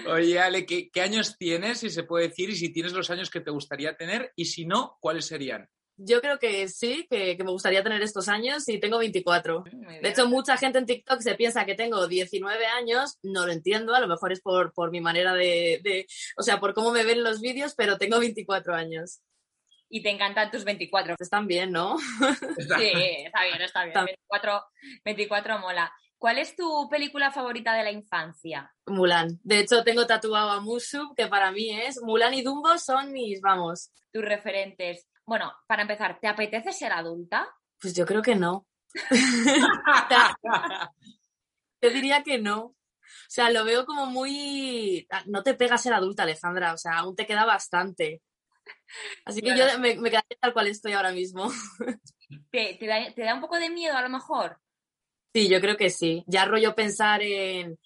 Oye, 0.08 0.40
Ale, 0.40 0.66
¿qué, 0.66 0.90
qué 0.90 1.00
años 1.00 1.36
tienes, 1.38 1.80
si 1.80 1.90
se 1.90 2.02
puede 2.04 2.28
decir, 2.28 2.50
y 2.50 2.56
si 2.56 2.72
tienes 2.72 2.92
los 2.92 3.10
años 3.10 3.30
que 3.30 3.40
te 3.40 3.50
gustaría 3.50 3.96
tener, 3.96 4.32
y 4.36 4.46
si 4.46 4.64
no, 4.64 4.96
cuáles 5.00 5.26
serían? 5.26 5.68
Yo 5.96 6.20
creo 6.20 6.38
que 6.38 6.68
sí, 6.68 7.06
que, 7.10 7.36
que 7.36 7.44
me 7.44 7.50
gustaría 7.52 7.82
tener 7.82 8.02
estos 8.02 8.28
años 8.28 8.68
y 8.68 8.80
tengo 8.80 8.98
24. 8.98 9.64
Muy 9.72 9.86
bien. 9.86 10.02
De 10.02 10.08
hecho, 10.08 10.26
mucha 10.28 10.56
gente 10.56 10.78
en 10.78 10.86
TikTok 10.86 11.20
se 11.20 11.34
piensa 11.34 11.64
que 11.66 11.74
tengo 11.74 12.08
19 12.08 12.66
años, 12.66 13.18
no 13.22 13.46
lo 13.46 13.52
entiendo, 13.52 13.94
a 13.94 14.00
lo 14.00 14.08
mejor 14.08 14.32
es 14.32 14.40
por, 14.40 14.72
por 14.72 14.90
mi 14.90 15.00
manera 15.00 15.34
de, 15.34 15.80
de- 15.84 16.06
o 16.36 16.42
sea, 16.42 16.58
por 16.60 16.74
cómo 16.74 16.90
me 16.92 17.04
ven 17.04 17.22
los 17.22 17.40
vídeos, 17.40 17.74
pero 17.76 17.98
tengo 17.98 18.18
24 18.18 18.74
años. 18.74 19.20
y 19.94 20.02
te 20.02 20.08
encantan 20.08 20.50
tus 20.50 20.64
24. 20.64 21.16
Están 21.20 21.46
bien, 21.46 21.70
¿no? 21.70 21.96
Sí, 22.58 22.92
está 23.26 23.44
bien, 23.44 23.60
está 23.62 23.80
bien. 23.84 23.88
Está- 23.88 24.04
24, 24.04 24.64
24 25.04 25.58
mola. 25.58 25.92
¿Cuál 26.16 26.38
es 26.38 26.54
tu 26.56 26.88
película 26.88 27.30
favorita 27.32 27.74
de 27.74 27.82
la 27.82 27.90
infancia? 27.90 28.72
Mulan. 28.86 29.40
De 29.42 29.58
hecho, 29.58 29.82
tengo 29.84 30.06
tatuado 30.06 30.50
a 30.50 30.60
Mushu, 30.60 31.14
que 31.16 31.26
para 31.26 31.50
mí 31.50 31.70
es, 31.70 32.00
Mulan 32.00 32.32
y 32.32 32.42
Dumbo 32.42 32.78
son 32.78 33.12
mis, 33.12 33.40
vamos, 33.40 33.90
Tus 34.12 34.24
referentes. 34.24 35.06
Bueno, 35.32 35.50
para 35.66 35.80
empezar, 35.80 36.20
¿te 36.20 36.28
apetece 36.28 36.74
ser 36.74 36.92
adulta? 36.92 37.48
pues 37.80 37.94
yo 37.94 38.04
creo 38.04 38.20
que 38.20 38.34
no. 38.34 38.66
Yo 41.80 41.90
diría 41.90 42.22
que 42.22 42.38
no. 42.38 42.64
O 42.64 42.74
sea, 43.30 43.48
lo 43.50 43.64
veo 43.64 43.86
como 43.86 44.04
muy... 44.04 45.06
ah, 45.10 45.22
No 45.28 45.42
te 45.42 45.54
pega 45.54 45.78
ser 45.78 45.94
adulta, 45.94 46.24
Alejandra, 46.24 46.74
o 46.74 46.76
sea, 46.76 46.98
aún 46.98 47.16
te 47.16 47.24
queda 47.24 47.46
bastante. 47.46 48.20
Así 49.24 49.40
que 49.40 49.56
yo 49.56 49.64
me, 49.78 49.94
me 49.96 50.10
quedaría 50.10 50.36
tal 50.38 50.52
cual 50.52 50.66
estoy 50.66 50.92
ahora 50.92 51.12
mismo. 51.12 51.50
¿Te, 52.50 52.76
te 52.78 52.86
da, 52.86 52.98
te 53.14 53.22
da 53.22 53.34
un 53.34 53.40
poco 53.40 53.58
de 53.58 53.70
miedo 53.70 53.96
a 53.96 54.02
lo 54.02 54.10
mejor? 54.10 54.60
Sí, 55.32 55.48
yo 55.48 55.62
creo 55.62 55.78
que 55.78 55.88
sí. 55.88 56.24
Ya 56.26 56.44
rollo 56.44 56.74
pensar 56.74 57.22
en, 57.22 57.78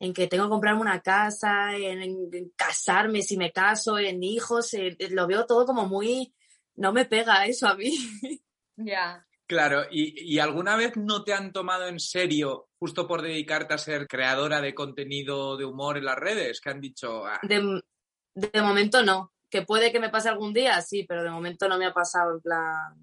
en 0.00 0.12
que 0.12 0.26
tengo 0.26 0.46
que 0.46 0.50
comprarme 0.50 0.80
una 0.80 1.00
casa, 1.00 1.76
en, 1.76 2.02
en 2.02 2.50
casarme 2.56 3.22
si 3.22 3.36
me 3.36 3.52
caso, 3.52 4.00
en 4.00 4.24
hijos, 4.24 4.74
en- 4.74 4.96
lo 5.10 5.28
veo 5.28 5.46
todo 5.46 5.64
como 5.64 5.86
muy... 5.86 6.34
No 6.78 6.92
me 6.92 7.04
pega 7.04 7.44
eso 7.46 7.66
a 7.68 7.74
mí. 7.76 7.90
Ya. 8.80 9.26
Claro, 9.48 9.86
¿y, 9.90 10.34
y 10.34 10.38
alguna 10.38 10.76
vez 10.76 10.92
no 10.96 11.24
te 11.24 11.32
han 11.32 11.52
tomado 11.52 11.88
en 11.88 11.98
serio 11.98 12.68
justo 12.78 13.08
por 13.08 13.22
dedicarte 13.22 13.74
a 13.74 13.78
ser 13.78 14.06
creadora 14.06 14.60
de 14.60 14.72
contenido 14.72 15.56
de 15.56 15.64
humor 15.64 15.96
en 15.98 16.04
las 16.04 16.14
redes? 16.16 16.60
Que 16.60 16.70
han 16.70 16.80
dicho, 16.80 17.26
"Ah, 17.26 17.40
De, 17.42 17.82
de 18.34 18.62
momento 18.62 19.02
no. 19.02 19.32
Que 19.50 19.62
puede 19.62 19.90
que 19.90 19.98
me 19.98 20.10
pase 20.10 20.28
algún 20.28 20.52
día, 20.54 20.80
sí, 20.82 21.02
pero 21.08 21.24
de 21.24 21.30
momento 21.30 21.66
no 21.68 21.76
me 21.76 21.86
ha 21.86 21.92
pasado 21.92 22.34
en 22.36 22.40
plan... 22.40 23.02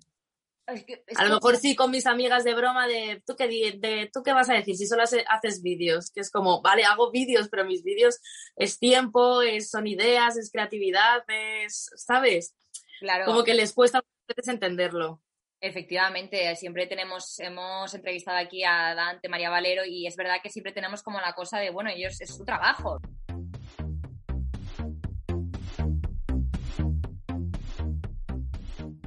Es 0.67 0.86
que- 0.86 1.03
es 1.08 1.20
A 1.20 1.24
lo 1.24 1.27
que- 1.29 1.34
mejor 1.36 1.58
sí 1.58 1.75
con 1.75 1.91
mis 1.91 2.05
amigas 2.05 2.46
de 2.46 2.53
broma 2.55 2.88
de 2.88 3.22
¿tú 3.27 3.36
qué, 3.36 3.48
de, 3.77 4.10
¿tú 4.13 4.24
qué 4.24 4.32
vas 4.32 4.50
a 4.50 4.53
decir 4.53 4.77
si 4.77 4.88
solo 4.88 5.03
hace- 5.03 5.25
haces 5.27 5.62
vídeos? 5.62 6.10
Que 6.10 6.22
es 6.22 6.32
como, 6.32 6.62
vale, 6.62 6.86
hago 6.86 7.12
vídeos, 7.12 7.50
pero 7.50 7.65
mis 7.65 7.84
vídeos 7.84 8.22
es 8.55 8.79
tiempo, 8.79 9.41
es, 9.41 9.70
son 9.70 9.88
ideas, 9.88 10.38
es 10.38 10.50
creatividad, 10.51 11.24
es, 11.27 11.89
¿sabes? 11.98 12.55
Claro. 12.99 13.25
Como 13.25 13.43
que 13.43 13.53
les 13.53 13.73
cuesta 13.73 13.99
a 13.99 14.03
veces 14.27 14.47
entenderlo. 14.47 15.21
Efectivamente, 15.61 16.55
siempre 16.55 16.85
tenemos, 16.85 17.39
hemos 17.39 17.93
entrevistado 17.93 18.37
aquí 18.37 18.63
a 18.63 18.93
Dante, 18.93 19.29
María 19.29 19.49
Valero, 19.49 19.83
y 19.85 20.05
es 20.05 20.15
verdad 20.15 20.35
que 20.43 20.49
siempre 20.49 20.73
tenemos 20.73 21.01
como 21.01 21.19
la 21.19 21.33
cosa 21.33 21.59
de, 21.59 21.71
bueno, 21.71 21.89
ellos 21.89 22.19
es 22.21 22.35
su 22.35 22.43
trabajo. 22.45 22.99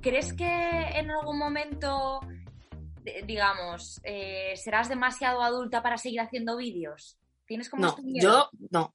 ¿Crees 0.01 0.33
que 0.33 0.45
en 0.47 1.11
algún 1.11 1.39
momento, 1.39 2.21
digamos, 3.27 4.01
eh, 4.05 4.55
serás 4.57 4.89
demasiado 4.89 5.43
adulta 5.43 5.83
para 5.83 5.99
seguir 5.99 6.21
haciendo 6.21 6.57
vídeos? 6.57 7.19
¿Tienes 7.47 7.69
como 7.69 7.83
No, 7.83 7.89
este 7.91 8.03
miedo? 8.03 8.51
yo 8.53 8.59
no. 8.71 8.95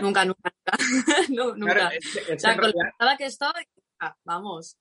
Nunca, 0.00 0.24
nunca, 0.24 0.52
nunca. 0.52 0.78
No, 1.30 1.54
nunca. 1.54 1.74
Claro, 1.74 1.96
es 1.96 2.12
que- 2.12 2.18
es 2.20 2.26
que 2.26 2.34
O 2.34 2.38
sea, 2.38 2.50
en 2.52 2.56
con 2.58 2.64
realidad- 2.72 2.92
la 2.98 3.06
edad 3.06 3.18
que 3.18 3.26
estoy, 3.26 3.64
ah, 4.00 4.16
vamos. 4.24 4.76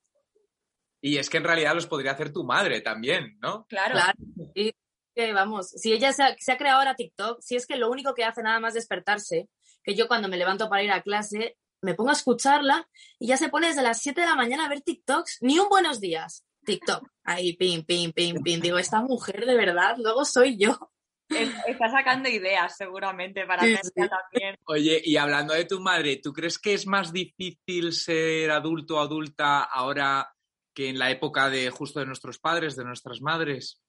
y 1.01 1.17
es 1.17 1.29
que 1.29 1.37
en 1.37 1.43
realidad 1.43 1.75
los 1.75 1.87
podría 1.87 2.11
hacer 2.11 2.31
tu 2.33 2.43
madre 2.43 2.81
también, 2.81 3.37
¿no? 3.41 3.65
Claro. 3.67 3.93
Claro, 3.93 4.17
sí, 4.55 4.73
que 5.15 5.33
vamos, 5.33 5.69
si 5.71 5.93
ella 5.93 6.11
se 6.13 6.23
ha, 6.23 6.35
se 6.37 6.51
ha 6.51 6.57
creado 6.57 6.79
ahora 6.79 6.95
TikTok, 6.95 7.41
si 7.41 7.55
es 7.55 7.65
que 7.65 7.77
lo 7.77 7.89
único 7.89 8.13
que 8.13 8.23
hace 8.25 8.41
nada 8.43 8.59
más 8.59 8.73
despertarse, 8.73 9.49
que 9.83 9.95
yo 9.95 10.07
cuando 10.07 10.27
me 10.27 10.37
levanto 10.37 10.69
para 10.69 10.83
ir 10.83 10.91
a 10.91 11.01
clase, 11.01 11.57
me 11.81 11.93
pongo 11.93 12.09
a 12.09 12.13
escucharla 12.13 12.87
y 13.17 13.27
ya 13.27 13.37
se 13.37 13.47
pone 13.49 13.67
desde 13.67 13.81
las 13.81 14.01
7 14.01 14.21
de 14.21 14.27
la 14.27 14.35
mañana 14.35 14.65
a 14.65 14.69
ver 14.69 14.81
TikToks, 14.81 15.37
ni 15.41 15.57
un 15.59 15.69
buenos 15.69 15.99
días. 16.01 16.45
TikTok, 16.65 17.07
ahí, 17.23 17.53
pim, 17.55 17.83
pim, 17.85 18.11
pim, 18.11 18.43
pim. 18.43 18.59
Digo, 18.59 18.77
esta 18.77 19.01
mujer 19.01 19.45
de 19.45 19.55
verdad, 19.55 19.95
luego 19.97 20.25
soy 20.25 20.57
yo. 20.57 20.88
Es- 21.29 21.53
Está 21.67 21.89
sacando 21.89 22.29
ideas 22.29 22.75
seguramente 22.75 23.45
para 23.45 23.63
sí. 23.63 23.91
también. 23.95 24.55
Oye, 24.65 25.01
y 25.03 25.17
hablando 25.17 25.53
de 25.53 25.65
tu 25.65 25.79
madre, 25.79 26.17
¿tú 26.17 26.33
crees 26.33 26.57
que 26.59 26.73
es 26.73 26.87
más 26.87 27.13
difícil 27.13 27.93
ser 27.93 28.51
adulto 28.51 28.97
o 28.97 28.99
adulta 28.99 29.63
ahora 29.63 30.33
que 30.73 30.89
en 30.89 30.99
la 30.99 31.11
época 31.11 31.49
de 31.49 31.69
justo 31.69 31.99
de 31.99 32.05
nuestros 32.05 32.39
padres, 32.39 32.75
de 32.75 32.85
nuestras 32.85 33.21
madres? 33.21 33.81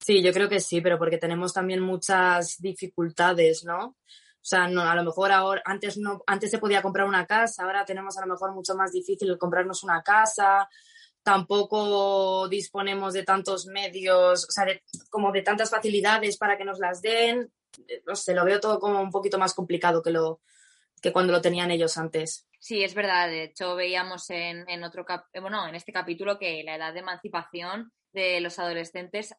Sí, 0.00 0.22
yo 0.22 0.32
creo 0.32 0.48
que 0.48 0.60
sí, 0.60 0.80
pero 0.80 0.98
porque 0.98 1.18
tenemos 1.18 1.52
también 1.52 1.80
muchas 1.80 2.56
dificultades, 2.58 3.64
¿no? 3.64 3.84
O 3.86 4.44
sea, 4.44 4.66
no, 4.66 4.82
a 4.82 4.96
lo 4.96 5.04
mejor 5.04 5.30
ahora, 5.30 5.62
antes 5.64 5.96
no, 5.98 6.22
antes 6.26 6.50
se 6.50 6.58
podía 6.58 6.82
comprar 6.82 7.06
una 7.06 7.26
casa, 7.26 7.62
ahora 7.62 7.84
tenemos 7.84 8.18
a 8.18 8.22
lo 8.22 8.32
mejor 8.32 8.52
mucho 8.52 8.74
más 8.74 8.90
difícil 8.90 9.38
comprarnos 9.38 9.84
una 9.84 10.02
casa, 10.02 10.68
tampoco 11.22 12.48
disponemos 12.48 13.12
de 13.14 13.22
tantos 13.24 13.66
medios, 13.66 14.44
o 14.48 14.50
sea, 14.50 14.64
de- 14.64 14.82
como 15.10 15.32
de 15.32 15.42
tantas 15.42 15.70
facilidades 15.70 16.36
para 16.36 16.56
que 16.56 16.64
nos 16.64 16.78
las 16.78 17.00
den. 17.02 17.52
Eh, 17.88 18.02
No 18.06 18.14
sé, 18.16 18.34
lo 18.34 18.44
veo 18.44 18.60
todo 18.60 18.78
como 18.78 19.00
un 19.00 19.10
poquito 19.10 19.38
más 19.38 19.54
complicado 19.54 20.02
que 20.02 20.10
lo 20.10 20.40
que 21.02 21.12
cuando 21.12 21.32
lo 21.32 21.40
tenían 21.42 21.70
ellos 21.70 21.98
antes. 21.98 22.46
Sí, 22.58 22.82
es 22.84 22.94
verdad. 22.94 23.28
De 23.28 23.42
hecho, 23.44 23.74
veíamos 23.74 24.30
en, 24.30 24.64
en 24.68 24.84
otro 24.84 25.04
cap- 25.04 25.26
eh, 25.32 25.40
bueno, 25.40 25.66
en 25.68 25.74
este 25.74 25.92
capítulo 25.92 26.38
que 26.38 26.62
la 26.62 26.76
edad 26.76 26.92
de 26.94 27.00
emancipación 27.00 27.92
de 28.12 28.40
los 28.42 28.58
adolescentes 28.58 29.34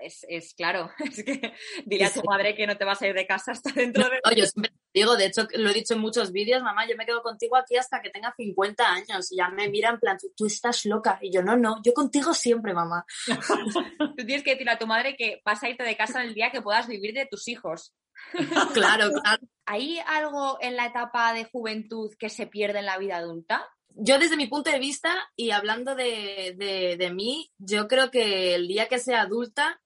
es, 0.00 0.24
es 0.28 0.54
claro. 0.54 0.90
Es 1.04 1.24
que 1.24 1.52
dile 1.84 2.04
a 2.06 2.12
tu 2.12 2.22
madre 2.22 2.54
que 2.54 2.66
no 2.66 2.76
te 2.78 2.84
vas 2.84 3.02
a 3.02 3.08
ir 3.08 3.14
de 3.14 3.26
casa 3.26 3.52
hasta 3.52 3.70
dentro 3.72 4.04
de. 4.08 4.20
No, 4.24 4.32
yo 4.32 4.46
siempre 4.46 4.72
digo, 4.94 5.16
de 5.16 5.26
hecho, 5.26 5.46
lo 5.56 5.68
he 5.70 5.74
dicho 5.74 5.94
en 5.94 6.00
muchos 6.00 6.32
vídeos, 6.32 6.62
mamá, 6.62 6.86
yo 6.88 6.96
me 6.96 7.04
quedo 7.04 7.22
contigo 7.22 7.56
aquí 7.56 7.76
hasta 7.76 8.00
que 8.00 8.10
tenga 8.10 8.32
50 8.36 8.88
años. 8.90 9.30
Y 9.32 9.36
ya 9.36 9.48
me 9.48 9.68
miran 9.68 9.94
en 9.94 10.00
plan, 10.00 10.16
tú, 10.18 10.32
tú 10.36 10.46
estás 10.46 10.84
loca. 10.86 11.18
Y 11.20 11.32
yo, 11.32 11.42
no, 11.42 11.56
no, 11.56 11.82
yo 11.84 11.92
contigo 11.92 12.32
siempre, 12.34 12.72
mamá. 12.72 13.04
Tú 14.16 14.24
tienes 14.26 14.42
que 14.42 14.52
decirle 14.52 14.72
a 14.72 14.78
tu 14.78 14.86
madre 14.86 15.16
que 15.16 15.40
vas 15.44 15.62
a 15.62 15.68
irte 15.68 15.82
de 15.82 15.96
casa 15.96 16.22
el 16.22 16.34
día 16.34 16.50
que 16.50 16.62
puedas 16.62 16.86
vivir 16.86 17.14
de 17.14 17.26
tus 17.26 17.48
hijos. 17.48 17.92
claro, 18.74 19.10
claro. 19.12 19.42
¿Hay 19.66 19.98
algo 20.06 20.58
en 20.60 20.76
la 20.76 20.86
etapa 20.86 21.32
de 21.32 21.44
juventud 21.44 22.10
que 22.18 22.28
se 22.30 22.46
pierde 22.46 22.80
en 22.80 22.86
la 22.86 22.98
vida 22.98 23.16
adulta? 23.16 23.68
Yo 23.94 24.18
desde 24.18 24.36
mi 24.36 24.46
punto 24.46 24.70
de 24.70 24.78
vista 24.78 25.14
y 25.36 25.50
hablando 25.50 25.94
de, 25.94 26.54
de- 26.56 26.96
de 26.96 27.10
mí, 27.12 27.52
yo 27.58 27.88
creo 27.88 28.10
que 28.10 28.54
el 28.54 28.66
día 28.66 28.88
que 28.88 28.98
sea 28.98 29.20
adulta, 29.22 29.80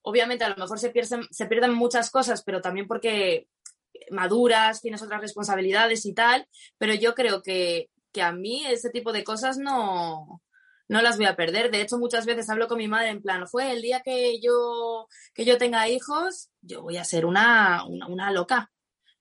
obviamente 0.00 0.44
a 0.44 0.48
lo 0.48 0.56
mejor 0.56 0.78
se 0.78 0.90
pierden, 0.90 1.24
se 1.30 1.46
pierden 1.46 1.74
muchas 1.74 2.10
cosas, 2.10 2.42
pero 2.44 2.60
también 2.60 2.86
porque 2.88 3.48
maduras, 4.10 4.80
tienes 4.80 5.02
otras 5.02 5.20
responsabilidades 5.20 6.06
y 6.06 6.14
tal, 6.14 6.48
pero 6.78 6.94
yo 6.94 7.14
creo 7.14 7.42
que, 7.42 7.90
que 8.10 8.22
a 8.22 8.32
mí 8.32 8.64
ese 8.66 8.90
tipo 8.90 9.12
de 9.12 9.22
cosas 9.22 9.58
no, 9.58 10.42
no 10.88 11.02
las 11.02 11.16
voy 11.16 11.26
a 11.26 11.36
perder. 11.36 11.70
De 11.70 11.80
hecho, 11.80 11.98
muchas 11.98 12.26
veces 12.26 12.48
hablo 12.50 12.68
con 12.68 12.78
mi 12.78 12.88
madre 12.88 13.08
en 13.08 13.22
plan, 13.22 13.46
fue 13.48 13.72
el 13.72 13.82
día 13.82 14.00
que 14.00 14.40
yo, 14.40 15.08
que 15.34 15.44
yo 15.44 15.58
tenga 15.58 15.88
hijos, 15.88 16.50
yo 16.60 16.82
voy 16.82 16.96
a 16.96 17.04
ser 17.04 17.26
una, 17.26 17.84
una, 17.86 18.06
una 18.06 18.30
loca. 18.30 18.70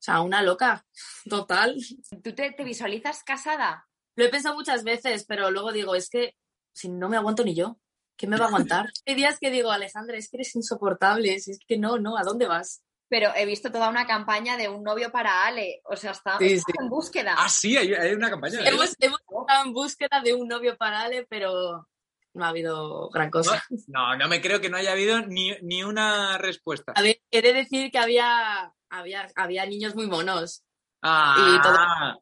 O 0.01 0.03
sea, 0.03 0.21
una 0.21 0.41
loca, 0.41 0.83
total. 1.29 1.75
¿Tú 2.23 2.33
te, 2.33 2.51
te 2.51 2.63
visualizas 2.63 3.23
casada? 3.23 3.87
Lo 4.15 4.25
he 4.25 4.29
pensado 4.29 4.55
muchas 4.55 4.83
veces, 4.83 5.25
pero 5.27 5.51
luego 5.51 5.71
digo, 5.71 5.93
es 5.93 6.09
que 6.09 6.35
si 6.73 6.89
no 6.89 7.07
me 7.07 7.17
aguanto 7.17 7.43
ni 7.43 7.53
yo, 7.53 7.77
¿quién 8.17 8.31
me 8.31 8.37
va 8.37 8.45
a 8.45 8.47
aguantar? 8.47 8.91
Hay 9.05 9.15
días 9.15 9.37
que 9.39 9.51
digo, 9.51 9.71
Alejandra, 9.71 10.17
es 10.17 10.29
que 10.29 10.37
eres 10.37 10.55
insoportable, 10.55 11.35
es 11.35 11.59
que 11.67 11.77
no, 11.77 11.99
no, 11.99 12.17
¿a 12.17 12.23
dónde 12.23 12.47
vas? 12.47 12.81
Pero 13.11 13.33
he 13.35 13.45
visto 13.45 13.69
toda 13.69 13.89
una 13.89 14.07
campaña 14.07 14.55
de 14.55 14.69
un 14.69 14.83
novio 14.83 15.11
para 15.11 15.45
Ale. 15.45 15.81
O 15.83 15.97
sea, 15.97 16.11
está, 16.11 16.37
Sí, 16.37 16.53
está 16.53 16.71
sí. 16.71 16.77
en 16.81 16.87
búsqueda. 16.89 17.35
Ah, 17.37 17.49
sí, 17.49 17.75
hay, 17.75 17.93
hay 17.93 18.13
una 18.13 18.29
campaña. 18.29 18.61
¿eh? 18.61 18.69
Hemos, 18.69 18.95
hemos 19.01 19.19
estado 19.19 19.65
en 19.65 19.73
búsqueda 19.73 20.21
de 20.23 20.33
un 20.33 20.47
novio 20.47 20.77
para 20.77 21.01
Ale, 21.01 21.27
pero 21.29 21.89
no 22.33 22.45
ha 22.45 22.47
habido 22.47 23.09
gran 23.09 23.29
cosa. 23.29 23.61
No, 23.87 24.15
no 24.15 24.29
me 24.29 24.39
creo 24.39 24.61
que 24.61 24.69
no 24.69 24.77
haya 24.77 24.93
habido 24.93 25.19
ni, 25.27 25.51
ni 25.61 25.83
una 25.83 26.37
respuesta. 26.37 26.93
A 26.95 27.01
ver, 27.01 27.19
he 27.31 27.41
de 27.41 27.51
decir 27.51 27.91
que 27.91 27.97
había, 27.99 28.73
había, 28.89 29.29
había 29.35 29.65
niños 29.65 29.93
muy 29.93 30.07
monos. 30.07 30.63
Ah, 31.01 32.15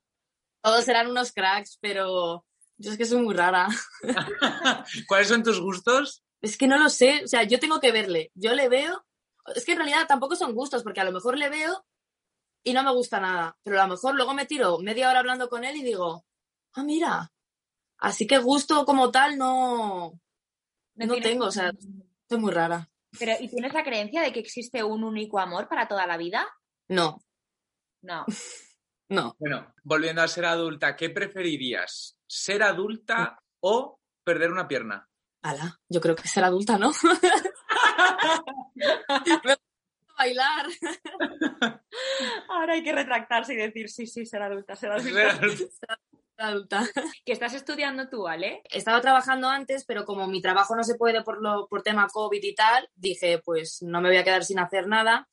Todos 0.63 0.87
eran 0.87 1.07
unos 1.11 1.31
cracks, 1.31 1.77
pero 1.79 2.45
yo 2.77 2.91
es 2.91 2.97
que 2.97 3.05
soy 3.05 3.21
muy 3.21 3.35
rara. 3.35 3.67
¿cuáles 5.07 5.27
son 5.27 5.43
tus 5.43 5.61
gustos? 5.61 6.23
Es 6.41 6.57
que 6.57 6.65
no 6.65 6.79
lo 6.79 6.89
sé, 6.89 7.21
o 7.25 7.27
sea, 7.27 7.43
yo 7.43 7.59
tengo 7.59 7.79
que 7.79 7.91
verle. 7.91 8.31
Yo 8.33 8.55
le 8.55 8.69
veo, 8.69 9.05
es 9.55 9.65
que 9.65 9.73
en 9.73 9.77
realidad 9.79 10.07
tampoco 10.07 10.35
son 10.35 10.53
gustos, 10.53 10.83
porque 10.83 11.01
a 11.01 11.03
lo 11.03 11.11
mejor 11.11 11.37
le 11.37 11.49
veo 11.49 11.85
y 12.63 12.73
no 12.73 12.83
me 12.83 12.93
gusta 12.93 13.19
nada, 13.19 13.57
pero 13.63 13.79
a 13.79 13.83
lo 13.83 13.93
mejor 13.93 14.15
luego 14.15 14.33
me 14.33 14.45
tiro 14.45 14.79
media 14.79 15.09
hora 15.09 15.19
hablando 15.19 15.49
con 15.49 15.63
él 15.63 15.77
y 15.77 15.83
digo, 15.83 16.25
ah, 16.73 16.83
mira, 16.83 17.31
así 17.97 18.27
que 18.27 18.37
gusto 18.37 18.85
como 18.85 19.11
tal 19.11 19.37
no, 19.37 20.19
no, 20.95 21.15
tengo, 21.21 21.45
o 21.45 21.51
sea, 21.51 21.71
soy 22.27 22.37
muy 22.37 22.51
rara. 22.51 22.89
Pero, 23.17 23.33
¿y 23.39 23.49
tienes 23.49 23.73
la 23.73 23.83
creencia 23.83 24.21
de 24.21 24.31
que 24.31 24.39
existe 24.39 24.83
un 24.83 25.03
único 25.03 25.39
amor 25.39 25.67
para 25.67 25.87
toda 25.87 26.05
la 26.05 26.17
vida? 26.17 26.45
No, 26.87 27.21
No. 28.01 28.25
no. 29.09 29.35
Bueno, 29.39 29.73
volviendo 29.83 30.21
a 30.21 30.27
ser 30.27 30.45
adulta, 30.45 30.95
¿qué 30.95 31.09
preferirías? 31.09 32.17
¿Ser 32.27 32.61
adulta 32.63 33.39
o 33.61 33.99
perder 34.23 34.51
una 34.51 34.67
pierna? 34.67 35.07
Ala, 35.41 35.79
yo 35.87 36.01
creo 36.01 36.15
que 36.15 36.27
ser 36.27 36.43
adulta, 36.43 36.77
¿no? 36.77 36.91
Bailar. 40.17 40.65
Ahora 42.49 42.73
hay 42.73 42.83
que 42.83 42.91
retractarse 42.91 43.53
y 43.53 43.57
decir, 43.57 43.89
sí, 43.89 44.05
sí, 44.05 44.25
ser 44.25 44.41
adulta, 44.41 44.75
ser 44.75 44.91
adulta. 44.91 45.39
Adulta. 46.37 46.83
¿Qué 47.25 47.33
estás 47.33 47.53
estudiando 47.53 48.09
tú, 48.09 48.27
Ale? 48.27 48.61
estaba 48.69 49.01
trabajando 49.01 49.49
antes, 49.49 49.85
pero 49.85 50.05
como 50.05 50.27
mi 50.27 50.41
trabajo 50.41 50.75
no 50.75 50.83
se 50.83 50.95
puede 50.95 51.21
por, 51.23 51.41
lo, 51.41 51.67
por 51.67 51.83
tema 51.83 52.07
COVID 52.07 52.41
y 52.41 52.55
tal, 52.55 52.89
dije, 52.95 53.39
pues 53.39 53.81
no 53.81 54.01
me 54.01 54.09
voy 54.09 54.17
a 54.17 54.23
quedar 54.23 54.43
sin 54.43 54.59
hacer 54.59 54.87
nada. 54.87 55.27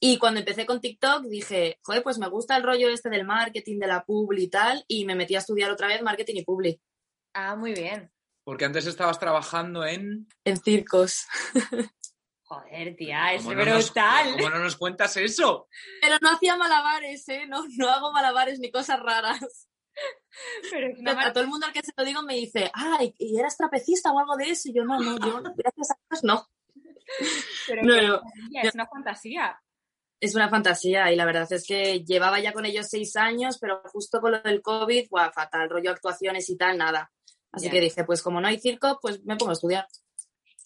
Y 0.00 0.18
cuando 0.18 0.40
empecé 0.40 0.66
con 0.66 0.80
TikTok 0.80 1.24
dije, 1.24 1.78
joder, 1.82 2.02
pues 2.02 2.18
me 2.18 2.28
gusta 2.28 2.56
el 2.56 2.62
rollo 2.62 2.88
este 2.88 3.10
del 3.10 3.24
marketing, 3.24 3.78
de 3.78 3.86
la 3.86 4.04
publi 4.04 4.44
y 4.44 4.50
tal, 4.50 4.84
y 4.86 5.04
me 5.04 5.14
metí 5.14 5.34
a 5.34 5.38
estudiar 5.38 5.70
otra 5.70 5.88
vez 5.88 6.02
marketing 6.02 6.36
y 6.36 6.44
publi 6.44 6.80
Ah, 7.32 7.56
muy 7.56 7.72
bien. 7.72 8.13
Porque 8.44 8.64
antes 8.66 8.86
estabas 8.86 9.18
trabajando 9.18 9.84
en... 9.84 10.28
en 10.44 10.56
circos. 10.60 11.26
Joder, 12.42 12.94
tía, 12.96 13.32
es 13.34 13.42
¿Cómo 13.42 13.54
no 13.54 13.64
nos- 13.64 13.86
brutal. 13.86 14.34
¿Cómo 14.36 14.50
no 14.50 14.58
nos 14.58 14.76
cuentas 14.76 15.16
eso? 15.16 15.66
Pero 16.00 16.16
no 16.20 16.30
hacía 16.30 16.56
malabares, 16.56 17.26
¿eh? 17.30 17.46
No, 17.48 17.64
no 17.78 17.88
hago 17.90 18.12
malabares 18.12 18.58
ni 18.60 18.70
cosas 18.70 19.00
raras. 19.00 19.68
Pero 20.70 20.88
es 20.88 20.98
una 20.98 21.12
A 21.12 21.32
todo 21.32 21.44
el 21.44 21.48
mundo 21.48 21.66
al 21.66 21.72
que 21.72 21.80
se 21.82 21.92
lo 21.96 22.04
digo 22.04 22.22
me 22.22 22.34
dice, 22.34 22.70
ay, 22.74 23.14
¿y 23.18 23.38
eras 23.38 23.56
trapecista 23.56 24.12
o 24.12 24.18
algo 24.18 24.36
de 24.36 24.50
eso? 24.50 24.68
Y 24.68 24.74
yo, 24.74 24.84
no, 24.84 24.98
no, 24.98 25.16
yo, 25.18 25.40
gracias 25.56 25.90
a 25.92 25.96
Dios, 26.10 26.24
no. 26.24 26.46
Pero 27.66 27.82
No, 27.82 28.02
no. 28.08 28.22
es 28.62 28.74
una 28.74 28.86
fantasía. 28.86 29.60
Es 30.20 30.34
una 30.34 30.48
fantasía 30.48 31.10
y 31.12 31.16
la 31.16 31.24
verdad 31.26 31.50
es 31.52 31.66
que 31.66 32.00
llevaba 32.04 32.40
ya 32.40 32.52
con 32.52 32.64
ellos 32.66 32.88
seis 32.88 33.14
años, 33.16 33.58
pero 33.58 33.82
justo 33.86 34.20
con 34.20 34.32
lo 34.32 34.40
del 34.42 34.62
COVID, 34.62 35.08
guau, 35.08 35.30
fatal, 35.32 35.68
rollo 35.70 35.90
actuaciones 35.90 36.48
y 36.50 36.56
tal, 36.56 36.76
nada. 36.78 37.12
Así 37.54 37.70
que 37.70 37.80
dije, 37.80 38.04
pues 38.04 38.22
como 38.22 38.40
no 38.40 38.48
hay 38.48 38.58
circo, 38.58 38.98
pues 39.00 39.24
me 39.24 39.36
pongo 39.36 39.50
a 39.50 39.54
estudiar. 39.54 39.86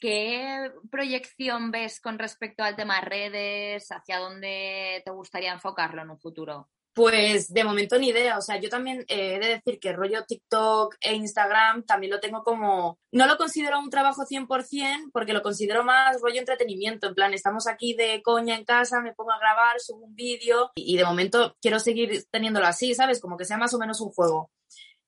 ¿Qué 0.00 0.70
proyección 0.90 1.70
ves 1.70 2.00
con 2.00 2.18
respecto 2.18 2.62
al 2.62 2.76
tema 2.76 3.00
redes? 3.00 3.88
¿Hacia 3.90 4.18
dónde 4.18 5.02
te 5.04 5.10
gustaría 5.10 5.52
enfocarlo 5.52 6.02
en 6.02 6.10
un 6.10 6.18
futuro? 6.18 6.68
Pues 6.94 7.52
de 7.52 7.62
momento 7.62 7.96
ni 7.96 8.08
idea, 8.08 8.38
o 8.38 8.40
sea, 8.40 8.60
yo 8.60 8.68
también 8.68 9.04
eh, 9.06 9.36
he 9.36 9.38
de 9.38 9.48
decir 9.54 9.78
que 9.78 9.92
rollo 9.92 10.24
TikTok 10.24 10.96
e 11.00 11.14
Instagram 11.14 11.84
también 11.84 12.10
lo 12.10 12.18
tengo 12.18 12.42
como, 12.42 12.98
no 13.12 13.26
lo 13.26 13.36
considero 13.36 13.78
un 13.78 13.88
trabajo 13.88 14.24
100% 14.24 15.10
porque 15.12 15.32
lo 15.32 15.42
considero 15.42 15.84
más 15.84 16.20
rollo 16.20 16.40
entretenimiento, 16.40 17.06
en 17.06 17.14
plan, 17.14 17.34
estamos 17.34 17.68
aquí 17.68 17.94
de 17.94 18.20
coña 18.20 18.56
en 18.56 18.64
casa, 18.64 19.00
me 19.00 19.14
pongo 19.14 19.30
a 19.30 19.38
grabar, 19.38 19.78
subo 19.78 20.06
un 20.06 20.14
vídeo 20.16 20.72
y, 20.74 20.94
y 20.94 20.96
de 20.96 21.04
momento 21.04 21.56
quiero 21.60 21.78
seguir 21.78 22.24
teniéndolo 22.32 22.66
así, 22.66 22.92
¿sabes? 22.94 23.20
Como 23.20 23.36
que 23.36 23.44
sea 23.44 23.58
más 23.58 23.74
o 23.74 23.78
menos 23.78 24.00
un 24.00 24.10
juego. 24.10 24.50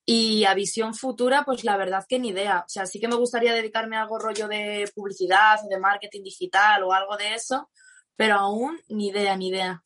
Y 0.05 0.45
a 0.45 0.53
visión 0.53 0.93
futura, 0.93 1.43
pues 1.45 1.63
la 1.63 1.77
verdad 1.77 2.05
que 2.07 2.19
ni 2.19 2.29
idea. 2.29 2.59
O 2.65 2.69
sea, 2.69 2.85
sí 2.85 2.99
que 2.99 3.07
me 3.07 3.15
gustaría 3.15 3.53
dedicarme 3.53 3.97
a 3.97 4.01
algo 4.01 4.19
rollo 4.19 4.47
de 4.47 4.89
publicidad, 4.95 5.59
de 5.69 5.79
marketing 5.79 6.23
digital 6.23 6.83
o 6.83 6.93
algo 6.93 7.17
de 7.17 7.35
eso, 7.35 7.69
pero 8.15 8.35
aún 8.35 8.79
ni 8.89 9.09
idea, 9.09 9.35
ni 9.35 9.49
idea. 9.49 9.83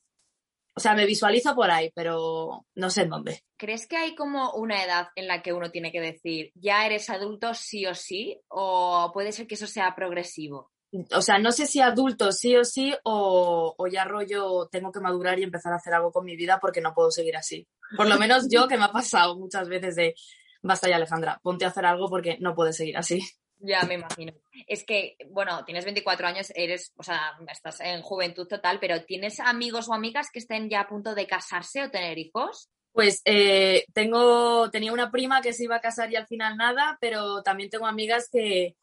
O 0.77 0.79
sea, 0.81 0.93
me 0.93 1.05
visualizo 1.05 1.55
por 1.55 1.71
ahí, 1.71 1.89
pero 1.95 2.65
no 2.75 2.89
sé 2.89 3.03
en 3.03 3.09
dónde. 3.09 3.43
¿Crees 3.57 3.87
que 3.87 3.95
hay 3.95 4.13
como 4.13 4.51
una 4.53 4.83
edad 4.83 5.07
en 5.15 5.27
la 5.27 5.41
que 5.41 5.53
uno 5.53 5.71
tiene 5.71 5.91
que 5.91 6.01
decir, 6.01 6.51
ya 6.53 6.85
eres 6.85 7.09
adulto 7.09 7.53
sí 7.53 7.85
o 7.85 7.95
sí? 7.95 8.41
¿O 8.49 9.11
puede 9.13 9.31
ser 9.31 9.47
que 9.47 9.55
eso 9.55 9.67
sea 9.67 9.95
progresivo? 9.95 10.73
O 11.13 11.21
sea, 11.21 11.37
no 11.39 11.51
sé 11.51 11.65
si 11.67 11.81
adulto 11.81 12.31
sí 12.31 12.55
o 12.55 12.63
sí 12.63 12.93
o, 13.03 13.75
o 13.77 13.87
ya 13.87 14.03
rollo 14.05 14.67
tengo 14.71 14.91
que 14.91 14.99
madurar 14.99 15.39
y 15.39 15.43
empezar 15.43 15.73
a 15.73 15.77
hacer 15.77 15.93
algo 15.93 16.11
con 16.11 16.25
mi 16.25 16.35
vida 16.35 16.59
porque 16.59 16.81
no 16.81 16.93
puedo 16.93 17.11
seguir 17.11 17.37
así. 17.37 17.67
Por 17.95 18.07
lo 18.07 18.17
menos 18.17 18.47
yo 18.49 18.67
que 18.67 18.77
me 18.77 18.85
ha 18.85 18.91
pasado 18.91 19.37
muchas 19.37 19.67
veces 19.67 19.95
de, 19.95 20.15
basta 20.61 20.89
ya 20.89 20.95
Alejandra, 20.95 21.39
ponte 21.41 21.65
a 21.65 21.69
hacer 21.69 21.85
algo 21.85 22.07
porque 22.07 22.37
no 22.39 22.55
puedes 22.55 22.77
seguir 22.77 22.97
así. 22.97 23.21
Ya 23.59 23.83
me 23.83 23.95
imagino. 23.95 24.33
Es 24.67 24.83
que, 24.83 25.15
bueno, 25.29 25.63
tienes 25.63 25.85
24 25.85 26.27
años, 26.27 26.51
eres, 26.55 26.93
o 26.97 27.03
sea, 27.03 27.37
estás 27.49 27.79
en 27.81 28.01
juventud 28.01 28.47
total, 28.47 28.79
pero 28.79 29.03
¿tienes 29.05 29.39
amigos 29.39 29.87
o 29.89 29.93
amigas 29.93 30.29
que 30.31 30.39
estén 30.39 30.69
ya 30.69 30.81
a 30.81 30.87
punto 30.87 31.15
de 31.15 31.25
casarse 31.25 31.83
o 31.83 31.89
tener 31.89 32.17
hijos? 32.17 32.69
Pues 32.91 33.21
eh, 33.25 33.85
tengo, 33.93 34.69
tenía 34.71 34.93
una 34.93 35.11
prima 35.11 35.41
que 35.41 35.53
se 35.53 35.63
iba 35.63 35.77
a 35.77 35.81
casar 35.81 36.11
y 36.11 36.15
al 36.15 36.27
final 36.27 36.57
nada, 36.57 36.97
pero 36.99 37.43
también 37.43 37.69
tengo 37.69 37.87
amigas 37.87 38.29
que, 38.31 38.75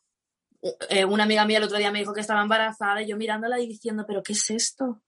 eh, 0.89 1.05
una 1.05 1.25
amiga 1.25 1.45
mía 1.45 1.59
el 1.59 1.65
otro 1.65 1.79
día 1.79 1.91
me 1.91 1.99
dijo 1.99 2.15
que 2.15 2.21
estaba 2.21 2.43
embarazada 2.43 3.03
y 3.03 3.09
yo 3.09 3.17
mirándola 3.17 3.61
y 3.61 3.67
diciendo, 3.67 4.05
pero 4.07 4.23
¿qué 4.23 4.33
es 4.33 4.51
esto? 4.51 5.03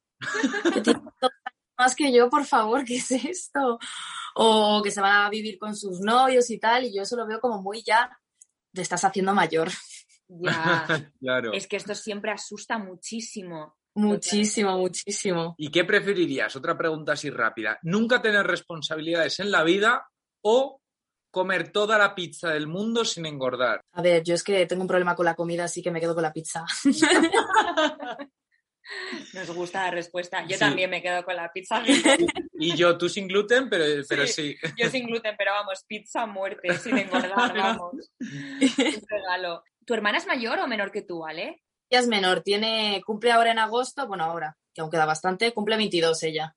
Que 0.73 0.81
tiene 0.81 1.01
dos 1.21 1.31
años 1.45 1.55
más 1.77 1.97
que 1.97 2.13
yo, 2.13 2.31
por 2.31 2.45
favor, 2.45 2.85
¿qué 2.85 2.97
es 2.97 3.11
esto? 3.11 3.79
O 4.37 4.81
que 4.83 4.91
se 4.91 5.01
va 5.01 5.27
a 5.27 5.31
vivir 5.31 5.59
con 5.59 5.75
sus 5.75 6.01
novios 6.01 6.51
y 6.51 6.59
tal, 6.59 6.85
y 6.85 6.95
yo 6.95 7.03
eso 7.03 7.17
lo 7.17 7.27
veo 7.27 7.41
como 7.41 7.63
muy 7.63 7.83
ya, 7.83 8.11
te 8.73 8.83
estás 8.83 9.05
haciendo 9.05 9.35
mayor. 9.35 9.71
Ya. 10.29 10.87
claro. 11.21 11.53
es 11.53 11.67
que 11.67 11.77
esto 11.77 11.95
siempre 11.95 12.31
asusta 12.31 12.79
muchísimo. 12.79 13.77
Muchísimo, 13.97 14.77
muchísimo. 14.77 15.55
¿Y 15.57 15.71
qué 15.71 15.85
preferirías? 15.85 16.57
Otra 16.57 16.77
pregunta 16.77 17.13
así 17.13 17.31
rápida. 17.31 17.79
¿Nunca 17.83 18.21
tener 18.21 18.45
responsabilidades 18.45 19.39
en 19.39 19.53
la 19.53 19.63
vida 19.63 20.09
o 20.43 20.81
comer 21.35 21.71
toda 21.73 21.99
la 21.99 22.15
pizza 22.15 22.49
del 22.49 22.67
mundo 22.67 23.05
sin 23.05 23.27
engordar? 23.27 23.83
A 23.93 24.01
ver, 24.01 24.23
yo 24.23 24.35
es 24.35 24.43
que 24.43 24.65
tengo 24.65 24.81
un 24.83 24.89
problema 24.89 25.15
con 25.15 25.27
la 25.27 25.35
comida, 25.35 25.65
así 25.65 25.83
que 25.83 25.91
me 25.91 26.01
quedo 26.01 26.15
con 26.15 26.23
la 26.23 26.33
pizza. 26.33 26.65
Nos 29.33 29.51
gusta 29.51 29.85
la 29.85 29.91
respuesta. 29.91 30.43
Yo 30.43 30.57
Sí. 30.57 30.61
también 30.61 30.91
me 30.91 31.01
quedo 31.03 31.25
con 31.25 31.35
la 31.37 31.51
pizza. 31.53 31.83
Y 32.53 32.77
yo, 32.77 32.97
tú 32.99 33.09
sin 33.09 33.27
gluten, 33.27 33.69
pero, 33.71 33.85
pero 34.09 34.27
sí. 34.27 34.57
Yo 34.77 34.89
sin 34.91 35.07
gluten, 35.07 35.35
pero 35.39 35.53
vamos, 35.53 35.85
pizza 35.87 36.23
a 36.23 36.27
muerte, 36.27 36.77
sin 36.79 36.99
engordar, 36.99 37.55
vamos. 37.57 38.13
Un 38.21 39.03
regalo. 39.09 39.65
¿Tu 39.87 39.95
hermana 39.95 40.19
es 40.19 40.27
mayor 40.27 40.59
o 40.61 40.67
menor 40.69 40.93
que 40.93 41.03
tú, 41.03 41.27
Ale? 41.27 41.63
Ella 41.91 42.01
es 42.01 42.07
menor, 42.09 42.43
tiene, 42.43 43.03
cumple 43.05 43.33
ahora 43.33 43.51
en 43.53 43.59
agosto, 43.59 44.07
bueno, 44.07 44.25
ahora, 44.25 44.57
que 44.75 44.81
aún 44.83 44.91
queda 44.91 45.05
bastante, 45.07 45.53
cumple 45.53 45.77
22 45.77 46.23
ella. 46.23 46.55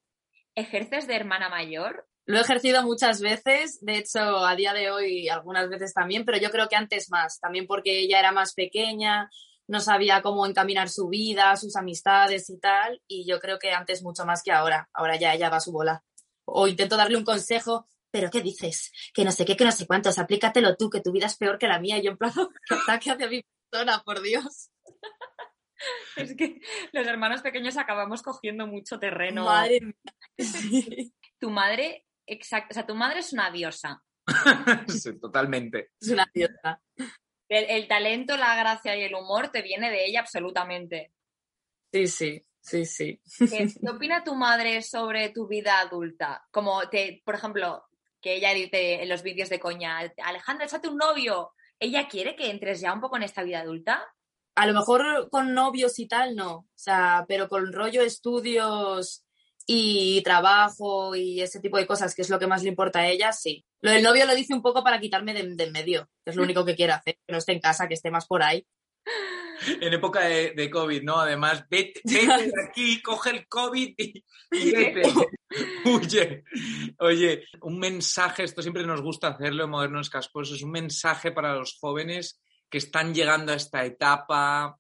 ¿Ejerces 0.55 1.07
de 1.07 1.15
hermana 1.15 1.49
mayor? 1.49 2.07
Lo 2.27 2.37
he 2.37 2.41
ejercido 2.41 2.83
muchas 2.83 3.21
veces, 3.21 3.79
de 3.81 3.99
hecho, 3.99 4.45
a 4.45 4.53
día 4.55 4.73
de 4.73 4.91
hoy 4.91 5.29
algunas 5.29 5.69
veces 5.69 5.93
también, 5.93 6.25
pero 6.25 6.37
yo 6.37 6.51
creo 6.51 6.67
que 6.67 6.75
antes 6.75 7.09
más, 7.09 7.39
también 7.39 7.65
porque 7.65 8.01
ella 8.01 8.19
era 8.19 8.33
más 8.33 8.53
pequeña, 8.53 9.29
no 9.65 9.79
sabía 9.79 10.21
cómo 10.21 10.45
encaminar 10.45 10.89
su 10.89 11.07
vida, 11.07 11.55
sus 11.55 11.77
amistades 11.77 12.49
y 12.49 12.59
tal, 12.59 13.01
y 13.07 13.25
yo 13.25 13.39
creo 13.39 13.57
que 13.59 13.71
antes 13.71 14.03
mucho 14.03 14.25
más 14.25 14.43
que 14.43 14.51
ahora. 14.51 14.89
Ahora 14.93 15.15
ya 15.17 15.33
ella 15.33 15.49
va 15.49 15.57
a 15.57 15.61
su 15.61 15.71
bola. 15.71 16.03
O 16.43 16.67
intento 16.67 16.97
darle 16.97 17.15
un 17.15 17.23
consejo, 17.23 17.87
pero 18.11 18.29
¿qué 18.29 18.41
dices? 18.41 18.91
Que 19.13 19.23
no 19.23 19.31
sé 19.31 19.45
qué, 19.45 19.55
que 19.55 19.63
no 19.63 19.71
sé 19.71 19.87
cuántos, 19.87 20.19
aplícatelo 20.19 20.75
tú, 20.75 20.89
que 20.89 20.99
tu 20.99 21.13
vida 21.13 21.27
es 21.27 21.37
peor 21.37 21.57
que 21.57 21.67
la 21.67 21.79
mía. 21.79 21.97
Y 21.97 22.03
yo 22.03 22.11
en 22.11 22.17
plan, 22.17 22.31
que 22.67 22.75
ataque 22.75 23.11
hacia 23.11 23.29
mi 23.29 23.41
persona, 23.69 24.03
por 24.03 24.21
Dios. 24.21 24.69
Es 26.15 26.35
que 26.35 26.59
los 26.91 27.05
hermanos 27.05 27.43
pequeños 27.43 27.77
acabamos 27.77 28.23
cogiendo 28.23 28.65
mucho 28.65 28.97
terreno. 28.97 29.45
Madre 29.45 29.79
mía. 29.81 29.93
Sí. 30.39 31.13
Tu 31.39 31.51
madre, 31.51 32.06
exacto, 32.27 32.67
o 32.71 32.73
sea, 32.73 32.85
tu 32.85 32.95
madre 32.95 33.19
es 33.19 33.33
una 33.33 33.49
diosa. 33.51 34.03
Sí, 34.87 35.19
totalmente. 35.19 35.91
Es 35.99 36.09
una 36.09 36.29
diosa. 36.33 36.81
El, 37.49 37.65
el 37.69 37.87
talento, 37.87 38.35
la 38.35 38.55
gracia 38.55 38.95
y 38.95 39.03
el 39.03 39.15
humor 39.15 39.49
te 39.49 39.61
viene 39.61 39.89
de 39.89 40.05
ella 40.05 40.19
absolutamente. 40.19 41.13
Sí, 41.91 42.07
sí, 42.07 42.45
sí, 42.59 42.85
sí. 42.85 43.21
¿Qué, 43.39 43.67
qué 43.67 43.89
opina 43.89 44.23
tu 44.23 44.35
madre 44.35 44.81
sobre 44.81 45.29
tu 45.29 45.47
vida 45.47 45.79
adulta? 45.79 46.45
Como 46.51 46.87
te, 46.89 47.21
por 47.23 47.35
ejemplo, 47.35 47.87
que 48.21 48.35
ella 48.35 48.53
dice 48.53 49.01
en 49.01 49.09
los 49.09 49.23
vídeos 49.23 49.49
de 49.49 49.59
coña, 49.59 49.99
Alejandra, 50.23 50.65
échate 50.65 50.89
un 50.89 50.97
novio. 50.97 51.53
¿Ella 51.79 52.07
quiere 52.07 52.35
que 52.35 52.49
entres 52.49 52.81
ya 52.81 52.93
un 52.93 53.01
poco 53.01 53.17
en 53.17 53.23
esta 53.23 53.43
vida 53.43 53.59
adulta? 53.59 54.05
A 54.55 54.65
lo 54.65 54.73
mejor 54.73 55.29
con 55.29 55.53
novios 55.53 55.99
y 55.99 56.07
tal, 56.07 56.35
no. 56.35 56.55
O 56.55 56.67
sea, 56.75 57.25
pero 57.27 57.47
con 57.47 57.71
rollo 57.71 58.01
estudios 58.01 59.23
y 59.69 60.21
trabajo 60.23 61.13
y 61.13 61.41
ese 61.41 61.59
tipo 61.59 61.77
de 61.77 61.85
cosas, 61.85 62.15
que 62.15 62.21
es 62.21 62.29
lo 62.29 62.39
que 62.39 62.47
más 62.47 62.63
le 62.63 62.69
importa 62.69 62.99
a 62.99 63.07
ella, 63.07 63.33
sí. 63.33 63.65
Lo 63.81 63.91
del 63.91 64.01
novio 64.01 64.25
lo 64.25 64.33
dice 64.33 64.53
un 64.53 64.61
poco 64.61 64.81
para 64.81 64.99
quitarme 64.99 65.33
de, 65.33 65.55
de 65.55 65.63
en 65.65 65.71
medio, 65.73 66.09
que 66.23 66.31
es 66.31 66.37
lo 66.37 66.43
único 66.43 66.63
que 66.63 66.75
quiere 66.75 66.93
hacer, 66.93 67.15
que 67.15 67.33
no 67.33 67.37
esté 67.37 67.51
en 67.51 67.59
casa, 67.59 67.87
que 67.87 67.93
esté 67.93 68.09
más 68.09 68.25
por 68.25 68.41
ahí. 68.41 68.65
En 69.81 69.91
época 69.91 70.21
de, 70.21 70.51
de 70.51 70.69
COVID, 70.69 71.01
¿no? 71.01 71.17
Además, 71.17 71.65
vete, 71.67 71.99
vete 72.05 72.27
de 72.27 72.63
aquí, 72.69 73.01
coge 73.01 73.31
el 73.31 73.47
COVID 73.47 73.95
y, 73.97 74.23
y 74.51 74.71
vete. 74.71 75.01
Huye. 75.85 76.43
Oye, 76.99 77.43
un 77.61 77.79
mensaje, 77.79 78.43
esto 78.43 78.61
siempre 78.61 78.85
nos 78.85 79.01
gusta 79.01 79.29
hacerlo 79.29 79.63
en 79.63 79.71
Modernos 79.71 80.11
Casposos, 80.11 80.61
un 80.61 80.69
mensaje 80.69 81.31
para 81.31 81.55
los 81.55 81.75
jóvenes 81.79 82.39
que 82.69 82.77
están 82.77 83.15
llegando 83.15 83.51
a 83.51 83.55
esta 83.55 83.83
etapa 83.83 84.77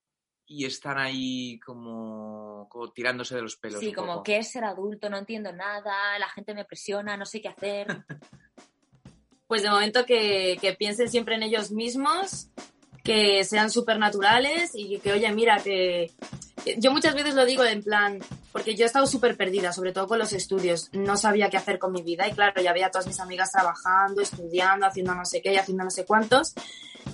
y 0.47 0.65
están 0.65 0.97
ahí 0.97 1.59
como, 1.59 2.67
como 2.69 2.91
tirándose 2.91 3.35
de 3.35 3.41
los 3.41 3.57
pelos. 3.57 3.79
Sí, 3.79 3.89
un 3.89 3.93
como, 3.93 4.13
poco. 4.13 4.23
¿qué 4.23 4.37
es 4.37 4.51
ser 4.51 4.63
adulto? 4.63 5.09
No 5.09 5.17
entiendo 5.17 5.51
nada, 5.51 6.17
la 6.17 6.29
gente 6.29 6.53
me 6.53 6.65
presiona, 6.65 7.17
no 7.17 7.25
sé 7.25 7.41
qué 7.41 7.49
hacer. 7.49 7.87
Pues 9.47 9.61
de 9.61 9.69
momento 9.69 10.05
que, 10.05 10.57
que 10.59 10.73
piensen 10.73 11.09
siempre 11.09 11.35
en 11.35 11.43
ellos 11.43 11.71
mismos, 11.71 12.49
que 13.01 13.45
sean 13.45 13.71
súper 13.71 13.97
naturales 13.97 14.71
y 14.73 14.99
que, 14.99 15.13
oye, 15.13 15.31
mira, 15.31 15.63
que 15.63 16.11
yo 16.77 16.91
muchas 16.91 17.15
veces 17.15 17.33
lo 17.33 17.45
digo 17.45 17.63
en 17.63 17.81
plan, 17.81 18.19
porque 18.57 18.73
yo 18.73 18.85
he 18.85 18.87
estado 18.87 19.05
súper 19.05 19.37
perdida, 19.37 19.71
sobre 19.71 19.91
todo 19.91 20.07
con 20.07 20.17
los 20.17 20.33
estudios, 20.33 20.89
no 20.91 21.15
sabía 21.15 21.47
qué 21.47 21.57
hacer 21.57 21.77
con 21.77 21.91
mi 21.91 22.01
vida 22.01 22.27
y 22.27 22.31
claro, 22.31 22.59
ya 22.59 22.73
veía 22.73 22.87
a 22.87 22.89
todas 22.89 23.05
mis 23.05 23.19
amigas 23.19 23.51
trabajando, 23.51 24.19
estudiando, 24.19 24.87
haciendo 24.87 25.13
no 25.13 25.25
sé 25.25 25.43
qué 25.43 25.53
y 25.53 25.57
haciendo 25.57 25.83
no 25.83 25.91
sé 25.91 26.05
cuántos. 26.05 26.55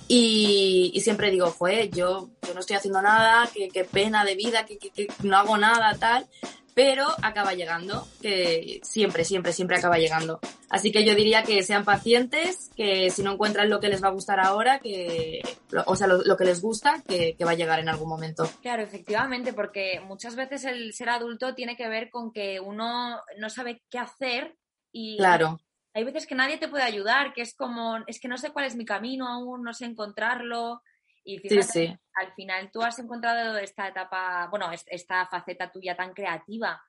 Y, 0.08 0.90
y 0.94 1.00
siempre 1.02 1.30
digo, 1.30 1.50
joder, 1.50 1.90
yo, 1.90 2.30
yo 2.48 2.54
no 2.54 2.60
estoy 2.60 2.76
haciendo 2.76 3.02
nada, 3.02 3.46
qué, 3.52 3.68
qué 3.68 3.84
pena 3.84 4.24
de 4.24 4.36
vida, 4.36 4.64
que, 4.64 4.78
no 5.22 5.36
hago 5.36 5.58
nada, 5.58 5.94
tal. 5.98 6.26
Pero 6.74 7.06
acaba 7.22 7.54
llegando, 7.54 8.06
que 8.20 8.80
siempre, 8.82 9.24
siempre, 9.24 9.52
siempre 9.52 9.76
acaba 9.76 9.98
llegando. 9.98 10.40
Así 10.68 10.90
que 10.90 11.04
yo 11.04 11.14
diría 11.14 11.44
que 11.44 11.62
sean 11.62 11.84
pacientes, 11.84 12.70
que 12.76 13.10
si 13.10 13.22
no 13.22 13.32
encuentran 13.32 13.70
lo 13.70 13.78
que 13.78 13.88
les 13.88 14.02
va 14.02 14.08
a 14.08 14.12
gustar 14.12 14.40
ahora, 14.40 14.80
que, 14.80 15.40
o 15.86 15.94
sea, 15.94 16.08
lo, 16.08 16.22
lo 16.22 16.36
que 16.36 16.44
les 16.44 16.60
gusta, 16.60 17.02
que, 17.06 17.36
que 17.36 17.44
va 17.44 17.52
a 17.52 17.56
llegar 17.56 17.78
en 17.78 17.88
algún 17.88 18.08
momento. 18.08 18.50
Claro, 18.60 18.82
efectivamente, 18.82 19.52
porque 19.52 20.00
muchas 20.04 20.34
veces 20.34 20.64
el 20.64 20.92
ser 20.92 21.10
adulto 21.10 21.54
tiene 21.54 21.76
que 21.76 21.88
ver 21.88 22.10
con 22.10 22.32
que 22.32 22.58
uno 22.58 23.20
no 23.38 23.50
sabe 23.50 23.82
qué 23.88 23.98
hacer 23.98 24.56
y 24.90 25.16
Claro, 25.16 25.58
hay 25.94 26.02
veces 26.02 26.26
que 26.26 26.34
nadie 26.34 26.58
te 26.58 26.68
puede 26.68 26.82
ayudar, 26.82 27.32
que 27.32 27.42
es 27.42 27.54
como, 27.54 27.98
es 28.08 28.18
que 28.18 28.26
no 28.26 28.36
sé 28.36 28.50
cuál 28.50 28.64
es 28.64 28.74
mi 28.74 28.84
camino 28.84 29.28
aún, 29.28 29.62
no 29.62 29.72
sé 29.72 29.84
encontrarlo. 29.84 30.82
Y 31.24 31.38
fíjate, 31.38 31.62
sí. 31.64 31.98
al 32.14 32.34
final 32.34 32.70
tú 32.70 32.82
has 32.82 32.98
encontrado 32.98 33.56
esta 33.58 33.88
etapa, 33.88 34.46
bueno, 34.50 34.70
es- 34.72 34.84
esta 34.88 35.26
faceta 35.26 35.72
tuya 35.72 35.96
tan 35.96 36.12
creativa. 36.12 36.82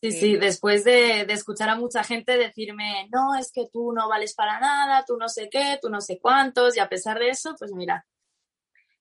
Sí, 0.00 0.12
Sí. 0.12 0.18
sí, 0.20 0.36
después 0.36 0.84
de, 0.84 1.24
de 1.26 1.32
escuchar 1.34 1.68
a 1.68 1.74
mucha 1.76 2.02
gente 2.04 2.38
decirme, 2.38 3.08
no, 3.12 3.34
es 3.34 3.50
que 3.52 3.66
tú 3.72 3.92
no 3.92 4.08
vales 4.08 4.34
para 4.34 4.58
nada, 4.60 5.04
tú 5.04 5.16
no 5.16 5.28
sé 5.28 5.50
qué, 5.50 5.78
tú 5.82 5.90
no 5.90 6.00
sé 6.00 6.18
cuántos, 6.20 6.76
y 6.76 6.80
a 6.80 6.88
pesar 6.88 7.18
de 7.18 7.28
eso, 7.30 7.54
pues 7.58 7.72
mira, 7.72 8.06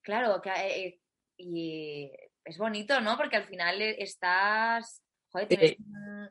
Claro, 0.02 0.42
que, 0.42 0.50
eh, 0.52 1.02
y 1.38 2.10
es 2.46 2.58
bonito, 2.58 3.00
¿no? 3.02 3.18
Porque 3.18 3.36
al 3.36 3.44
final 3.46 3.82
eh, 3.82 4.02
estás, 4.02 5.04
joder, 5.30 5.48
tienes 5.50 5.72
Sí. 5.72 5.78
un- 5.80 6.30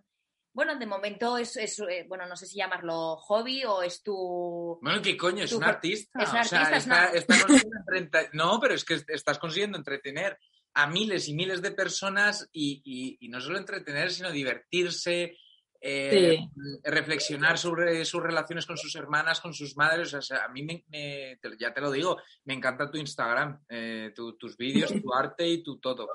bueno, 0.56 0.74
de 0.76 0.86
momento 0.86 1.36
es, 1.36 1.54
es, 1.58 1.78
eh, 1.80 2.06
bueno, 2.08 2.24
no 2.26 2.34
sé 2.34 2.46
si 2.46 2.56
llamarlo 2.56 3.16
hobby 3.16 3.62
o 3.64 3.82
es 3.82 4.02
tu... 4.02 4.78
Bueno, 4.80 5.02
¿qué 5.02 5.14
coño? 5.16 5.44
Es 5.44 5.52
un 5.52 5.62
artista. 5.64 6.18
es 6.22 6.30
un 6.32 6.38
o 6.40 6.44
sea, 6.44 6.60
artista, 6.62 7.04
es 7.12 7.18
está- 7.22 7.44
una- 7.46 7.98
está 7.98 8.20
No, 8.32 8.58
pero 8.58 8.72
es 8.74 8.84
que 8.84 8.98
estás 9.08 9.38
consiguiendo 9.38 9.76
entretener 9.76 10.38
a 10.72 10.86
miles 10.86 11.28
y 11.28 11.34
miles 11.34 11.60
de 11.60 11.72
personas 11.72 12.48
y, 12.52 12.80
y- 12.84 13.18
y 13.20 13.28
no 13.28 13.40
solo 13.42 13.58
entretener, 13.58 14.10
sino 14.10 14.30
divertirse, 14.32 15.36
eh, 15.78 16.38
reflexionar 16.84 17.58
sobre 17.58 18.02
sus 18.06 18.22
relaciones 18.22 18.64
con 18.64 18.78
sus 18.78 18.94
hermanas, 18.96 19.40
con 19.40 19.52
sus 19.52 19.76
madres. 19.76 20.14
O 20.14 20.22
sea, 20.22 20.44
a 20.44 20.48
mí, 20.48 20.62
me, 20.62 21.38
ya 21.58 21.72
te 21.74 21.80
lo 21.82 21.90
digo, 21.90 22.16
me 22.44 22.54
encanta 22.54 22.90
tu 22.90 22.96
Instagram, 22.96 23.62
eh, 23.68 24.10
tu- 24.14 24.36
tus 24.38 24.56
vídeos, 24.56 24.90
tu 24.90 25.12
arte 25.14 25.46
y 25.46 25.62
tu 25.62 25.78
todo. 25.78 26.08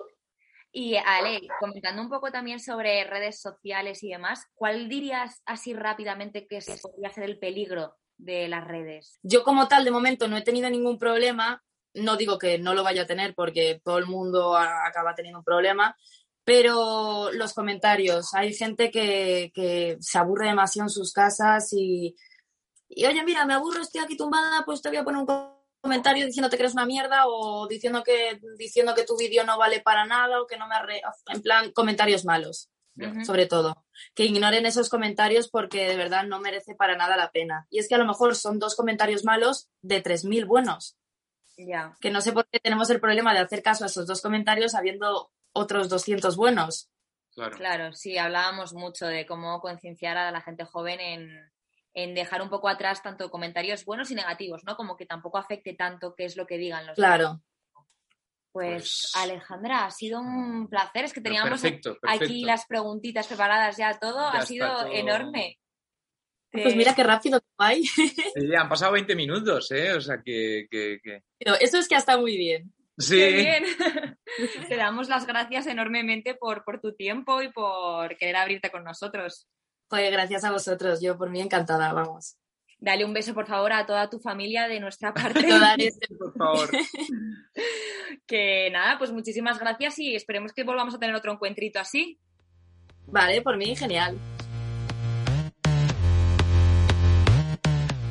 Y 0.71 0.95
Ale, 0.95 1.41
comentando 1.59 2.01
un 2.01 2.09
poco 2.09 2.31
también 2.31 2.59
sobre 2.59 3.03
redes 3.03 3.41
sociales 3.41 4.03
y 4.03 4.09
demás, 4.09 4.45
¿cuál 4.53 4.87
dirías 4.87 5.41
así 5.45 5.73
rápidamente 5.73 6.47
que 6.47 6.61
se 6.61 6.77
podría 6.77 7.09
ser 7.09 7.25
el 7.25 7.39
peligro 7.39 7.97
de 8.17 8.47
las 8.47 8.65
redes? 8.65 9.19
Yo 9.21 9.43
como 9.43 9.67
tal, 9.67 9.83
de 9.83 9.91
momento, 9.91 10.27
no 10.27 10.37
he 10.37 10.43
tenido 10.43 10.69
ningún 10.69 10.97
problema. 10.97 11.61
No 11.93 12.15
digo 12.15 12.37
que 12.37 12.57
no 12.57 12.73
lo 12.73 12.83
vaya 12.83 13.01
a 13.01 13.07
tener 13.07 13.35
porque 13.35 13.81
todo 13.83 13.97
el 13.97 14.05
mundo 14.05 14.55
acaba 14.55 15.13
teniendo 15.13 15.39
un 15.39 15.45
problema, 15.45 15.97
pero 16.45 17.31
los 17.33 17.53
comentarios, 17.53 18.33
hay 18.33 18.53
gente 18.53 18.89
que, 18.91 19.51
que 19.53 19.97
se 19.99 20.17
aburre 20.17 20.47
demasiado 20.47 20.85
en 20.85 20.89
sus 20.89 21.11
casas 21.11 21.73
y, 21.73 22.15
y, 22.87 23.05
oye, 23.05 23.23
mira, 23.25 23.45
me 23.45 23.53
aburro, 23.53 23.81
estoy 23.81 24.01
aquí 24.01 24.15
tumbada, 24.15 24.63
pues 24.65 24.81
te 24.81 24.87
voy 24.87 24.99
a 24.99 25.03
poner 25.03 25.19
un 25.19 25.25
comentario 25.81 26.25
diciéndote 26.25 26.57
que 26.57 26.63
eres 26.63 26.73
una 26.73 26.85
mierda 26.85 27.23
o 27.27 27.67
diciendo 27.67 28.03
que, 28.03 28.39
diciendo 28.57 28.93
que 28.95 29.03
tu 29.05 29.17
vídeo 29.17 29.43
no 29.45 29.57
vale 29.57 29.81
para 29.81 30.05
nada 30.05 30.41
o 30.41 30.47
que 30.47 30.57
no 30.57 30.67
me... 30.67 30.75
arre- 30.75 31.01
En 31.27 31.41
plan, 31.41 31.71
comentarios 31.71 32.25
malos 32.25 32.69
sobre 33.25 33.47
todo. 33.47 33.83
Que 34.13 34.25
ignoren 34.25 34.65
esos 34.67 34.87
comentarios 34.89 35.49
porque 35.49 35.87
de 35.87 35.95
verdad 35.95 36.23
no 36.25 36.39
merece 36.39 36.75
para 36.75 36.95
nada 36.95 37.17
la 37.17 37.31
pena. 37.31 37.65
Y 37.71 37.79
es 37.79 37.87
que 37.87 37.95
a 37.95 37.97
lo 37.97 38.05
mejor 38.05 38.35
son 38.35 38.59
dos 38.59 38.75
comentarios 38.75 39.23
malos 39.23 39.69
de 39.81 40.03
3.000 40.03 40.45
buenos. 40.45 40.97
Ya. 41.57 41.95
Que 41.99 42.11
no 42.11 42.21
sé 42.21 42.31
por 42.31 42.45
qué 42.47 42.59
tenemos 42.59 42.89
el 42.91 42.99
problema 42.99 43.33
de 43.33 43.39
hacer 43.39 43.63
caso 43.63 43.85
a 43.85 43.87
esos 43.87 44.05
dos 44.05 44.21
comentarios 44.21 44.75
habiendo 44.75 45.31
otros 45.51 45.89
200 45.89 46.35
buenos. 46.35 46.89
Claro. 47.33 47.57
Claro, 47.57 47.93
sí, 47.93 48.17
hablábamos 48.17 48.73
mucho 48.73 49.07
de 49.07 49.25
cómo 49.25 49.61
concienciar 49.61 50.17
a 50.17 50.29
la 50.31 50.41
gente 50.41 50.65
joven 50.65 50.99
en, 50.99 51.51
en 51.93 52.15
dejar 52.15 52.41
un 52.41 52.49
poco 52.49 52.69
atrás 52.69 53.01
tanto 53.03 53.29
comentarios 53.29 53.83
buenos 53.85 54.11
y 54.11 54.15
negativos, 54.15 54.63
¿no? 54.65 54.75
Como 54.77 54.95
que 54.95 55.05
tampoco 55.05 55.37
afecte 55.37 55.73
tanto 55.73 56.15
qué 56.15 56.25
es 56.25 56.37
lo 56.37 56.47
que 56.47 56.57
digan 56.57 56.85
los 56.87 56.95
demás. 56.95 57.17
Claro. 57.17 57.41
Pues, 58.51 59.09
Pues- 59.11 59.11
Alejandra, 59.15 59.85
ha 59.85 59.91
sido 59.91 60.19
un 60.19 60.67
placer. 60.69 61.05
Es 61.05 61.13
que 61.13 61.21
teníamos 61.21 61.49
Perfecto, 61.61 61.97
perfecto. 61.99 62.25
aquí 62.25 62.43
las 62.43 62.65
preguntitas 62.65 63.27
preparadas 63.27 63.77
ya 63.77 63.97
todo. 63.99 64.31
Ya 64.33 64.39
ha 64.39 64.45
sido 64.45 64.67
todo. 64.67 64.91
enorme. 64.91 65.57
Pues 66.51 66.73
Eh, 66.73 66.75
mira 66.75 66.93
qué 66.93 67.03
rápido 67.03 67.39
que 67.39 67.47
hay. 67.57 67.83
Sí, 67.85 68.55
han 68.57 68.67
pasado 68.67 68.91
20 68.91 69.15
minutos, 69.15 69.71
¿eh? 69.71 69.93
O 69.93 70.01
sea 70.01 70.17
que... 70.23 70.67
que- 70.69 70.99
que- 71.01 71.23
Pero 71.39 71.55
Eso 71.55 71.77
es 71.77 71.87
que 71.87 71.95
ha 71.95 71.99
estado 71.99 72.19
muy 72.19 72.35
bien. 72.37 72.73
Sí. 72.97 73.15
Qué 73.15 73.31
bien. 73.31 73.63
Te 74.69 74.75
damos 74.75 75.07
las 75.07 75.25
gracias 75.25 75.67
enormemente 75.67 76.35
por, 76.35 76.65
por 76.65 76.81
tu 76.81 76.93
tiempo 76.93 77.41
y 77.41 77.51
por 77.53 78.17
querer 78.17 78.35
abrirte 78.35 78.69
con 78.69 78.83
nosotros. 78.83 79.47
Joder, 79.91 80.09
gracias 80.09 80.45
a 80.45 80.51
vosotros. 80.51 81.01
Yo 81.01 81.17
por 81.17 81.29
mí 81.29 81.41
encantada, 81.41 81.91
vamos. 81.91 82.37
Dale 82.79 83.03
un 83.03 83.13
beso, 83.13 83.33
por 83.33 83.45
favor, 83.45 83.73
a 83.73 83.85
toda 83.85 84.09
tu 84.09 84.19
familia 84.19 84.69
de 84.69 84.79
nuestra 84.79 85.13
parte. 85.13 85.45
Por 86.17 86.33
favor. 86.33 86.69
Que 88.25 88.69
nada, 88.71 88.97
pues 88.97 89.11
muchísimas 89.11 89.59
gracias 89.59 89.99
y 89.99 90.15
esperemos 90.15 90.53
que 90.53 90.63
volvamos 90.63 90.95
a 90.95 90.99
tener 90.99 91.13
otro 91.15 91.33
encuentrito 91.33 91.79
así. 91.79 92.17
Vale, 93.07 93.41
por 93.41 93.57
mí 93.57 93.75
genial. 93.75 94.17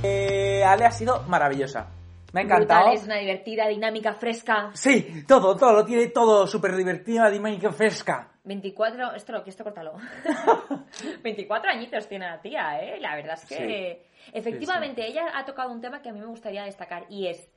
Eh, 0.03 0.63
Ale 0.63 0.85
ha 0.85 0.91
sido 0.91 1.23
maravillosa. 1.23 1.89
Me 2.33 2.41
ha 2.41 2.45
encantado. 2.45 2.83
Brutal, 2.83 2.99
es 2.99 3.05
una 3.05 3.17
divertida, 3.17 3.69
dinámica, 3.69 4.15
fresca. 4.15 4.71
Sí, 4.75 5.25
todo, 5.27 5.57
todo, 5.57 5.73
lo 5.73 5.85
tiene 5.87 6.09
todo 6.09 6.47
súper 6.47 6.77
divertida, 6.77 7.31
dinámica, 7.31 7.73
fresca. 7.73 8.30
24, 8.45 9.15
esto 9.15 9.33
lo 9.33 9.45
que 9.45 9.51
esto 9.51 9.65
córtalo. 9.65 9.95
24 11.23 11.71
añitos 11.71 12.09
tiene 12.09 12.27
la 12.27 12.41
tía, 12.41 12.83
¿eh? 12.83 12.99
La 13.01 13.17
verdad 13.17 13.39
es 13.41 13.47
que 13.47 14.07
efectivamente 14.33 15.07
ella 15.07 15.27
ha 15.35 15.45
tocado 15.45 15.71
un 15.71 15.81
tema 15.81 16.03
que 16.03 16.09
a 16.09 16.13
mí 16.13 16.21
me 16.21 16.27
gustaría 16.27 16.65
destacar 16.65 17.07
y 17.09 17.27
es 17.27 17.51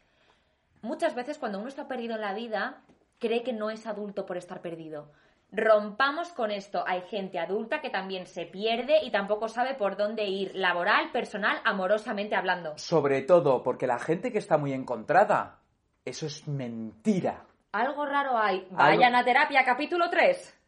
muchas 0.82 1.16
veces 1.16 1.38
cuando 1.38 1.60
uno 1.60 1.70
está 1.70 1.88
perdido 1.88 2.16
en 2.16 2.22
la 2.22 2.34
vida 2.34 2.82
cree 3.20 3.44
que 3.44 3.54
no 3.54 3.70
es 3.70 3.88
adulto 3.88 4.26
por 4.26 4.38
estar 4.38 4.62
perdido. 4.62 5.12
Rompamos 5.52 6.34
con 6.34 6.50
esto. 6.52 6.84
Hay 6.86 7.02
gente 7.02 7.40
adulta 7.40 7.80
que 7.80 7.90
también 7.90 8.26
se 8.26 8.46
pierde 8.46 9.04
y 9.04 9.12
tampoco 9.12 9.48
sabe 9.48 9.76
por 9.76 9.96
dónde 9.96 10.26
ir, 10.26 10.56
laboral, 10.56 11.12
personal, 11.12 11.62
amorosamente 11.64 12.36
hablando. 12.36 12.78
Sobre 12.78 13.22
todo 13.22 13.62
porque 13.62 13.86
la 13.86 14.00
gente 14.00 14.32
que 14.32 14.40
está 14.40 14.58
muy 14.58 14.74
encontrada, 14.74 15.60
eso 16.04 16.26
es 16.26 16.48
mentira. 16.48 17.46
Algo 17.72 18.06
raro 18.06 18.38
hay. 18.38 18.68
Vayan 18.72 19.16
a 19.16 19.24
terapia, 19.24 19.64
capítulo 19.64 20.10
3. 20.10 20.63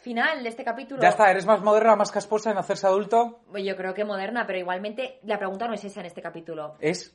Final 0.00 0.42
de 0.42 0.48
este 0.48 0.64
capítulo. 0.64 1.02
Ya 1.02 1.10
está, 1.10 1.30
¿eres 1.30 1.44
más 1.44 1.60
moderna, 1.62 1.94
más 1.94 2.10
casposa 2.10 2.50
en 2.50 2.56
hacerse 2.56 2.86
adulto? 2.86 3.42
Yo 3.62 3.76
creo 3.76 3.92
que 3.92 4.04
moderna, 4.04 4.46
pero 4.46 4.58
igualmente 4.58 5.20
la 5.24 5.38
pregunta 5.38 5.68
no 5.68 5.74
es 5.74 5.84
esa 5.84 6.00
en 6.00 6.06
este 6.06 6.22
capítulo. 6.22 6.76
Es 6.80 7.14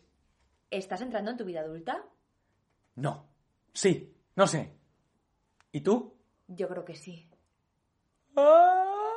¿Estás 0.69 1.01
entrando 1.01 1.31
en 1.31 1.37
tu 1.37 1.45
vida 1.45 1.61
adulta? 1.61 2.03
no. 2.95 3.33
Sí, 3.73 4.15
no 4.35 4.47
sé. 4.47 4.71
¿Y 5.73 5.81
tú? 5.81 6.15
Yo 6.47 6.69
creo 6.69 6.85
que 6.85 6.95
sí. 6.95 7.29
¡Ah! 8.37 9.11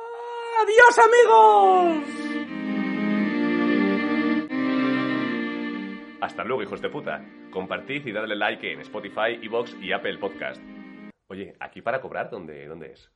¡Adiós, 0.61 0.99
amigos! 0.99 2.05
Hasta 6.21 6.43
luego, 6.43 6.61
hijos 6.61 6.81
de 6.81 6.89
puta. 6.89 7.23
Compartid 7.51 8.05
y 8.05 8.11
dadle 8.11 8.35
like 8.35 8.69
en 8.73 8.81
Spotify, 8.81 9.39
Evox 9.41 9.73
y 9.79 9.93
Apple 9.93 10.17
Podcast. 10.17 10.61
Oye, 11.27 11.55
¿aquí 11.61 11.81
para 11.81 12.01
cobrar 12.01 12.29
dónde, 12.29 12.67
dónde 12.67 12.91
es? 12.91 13.09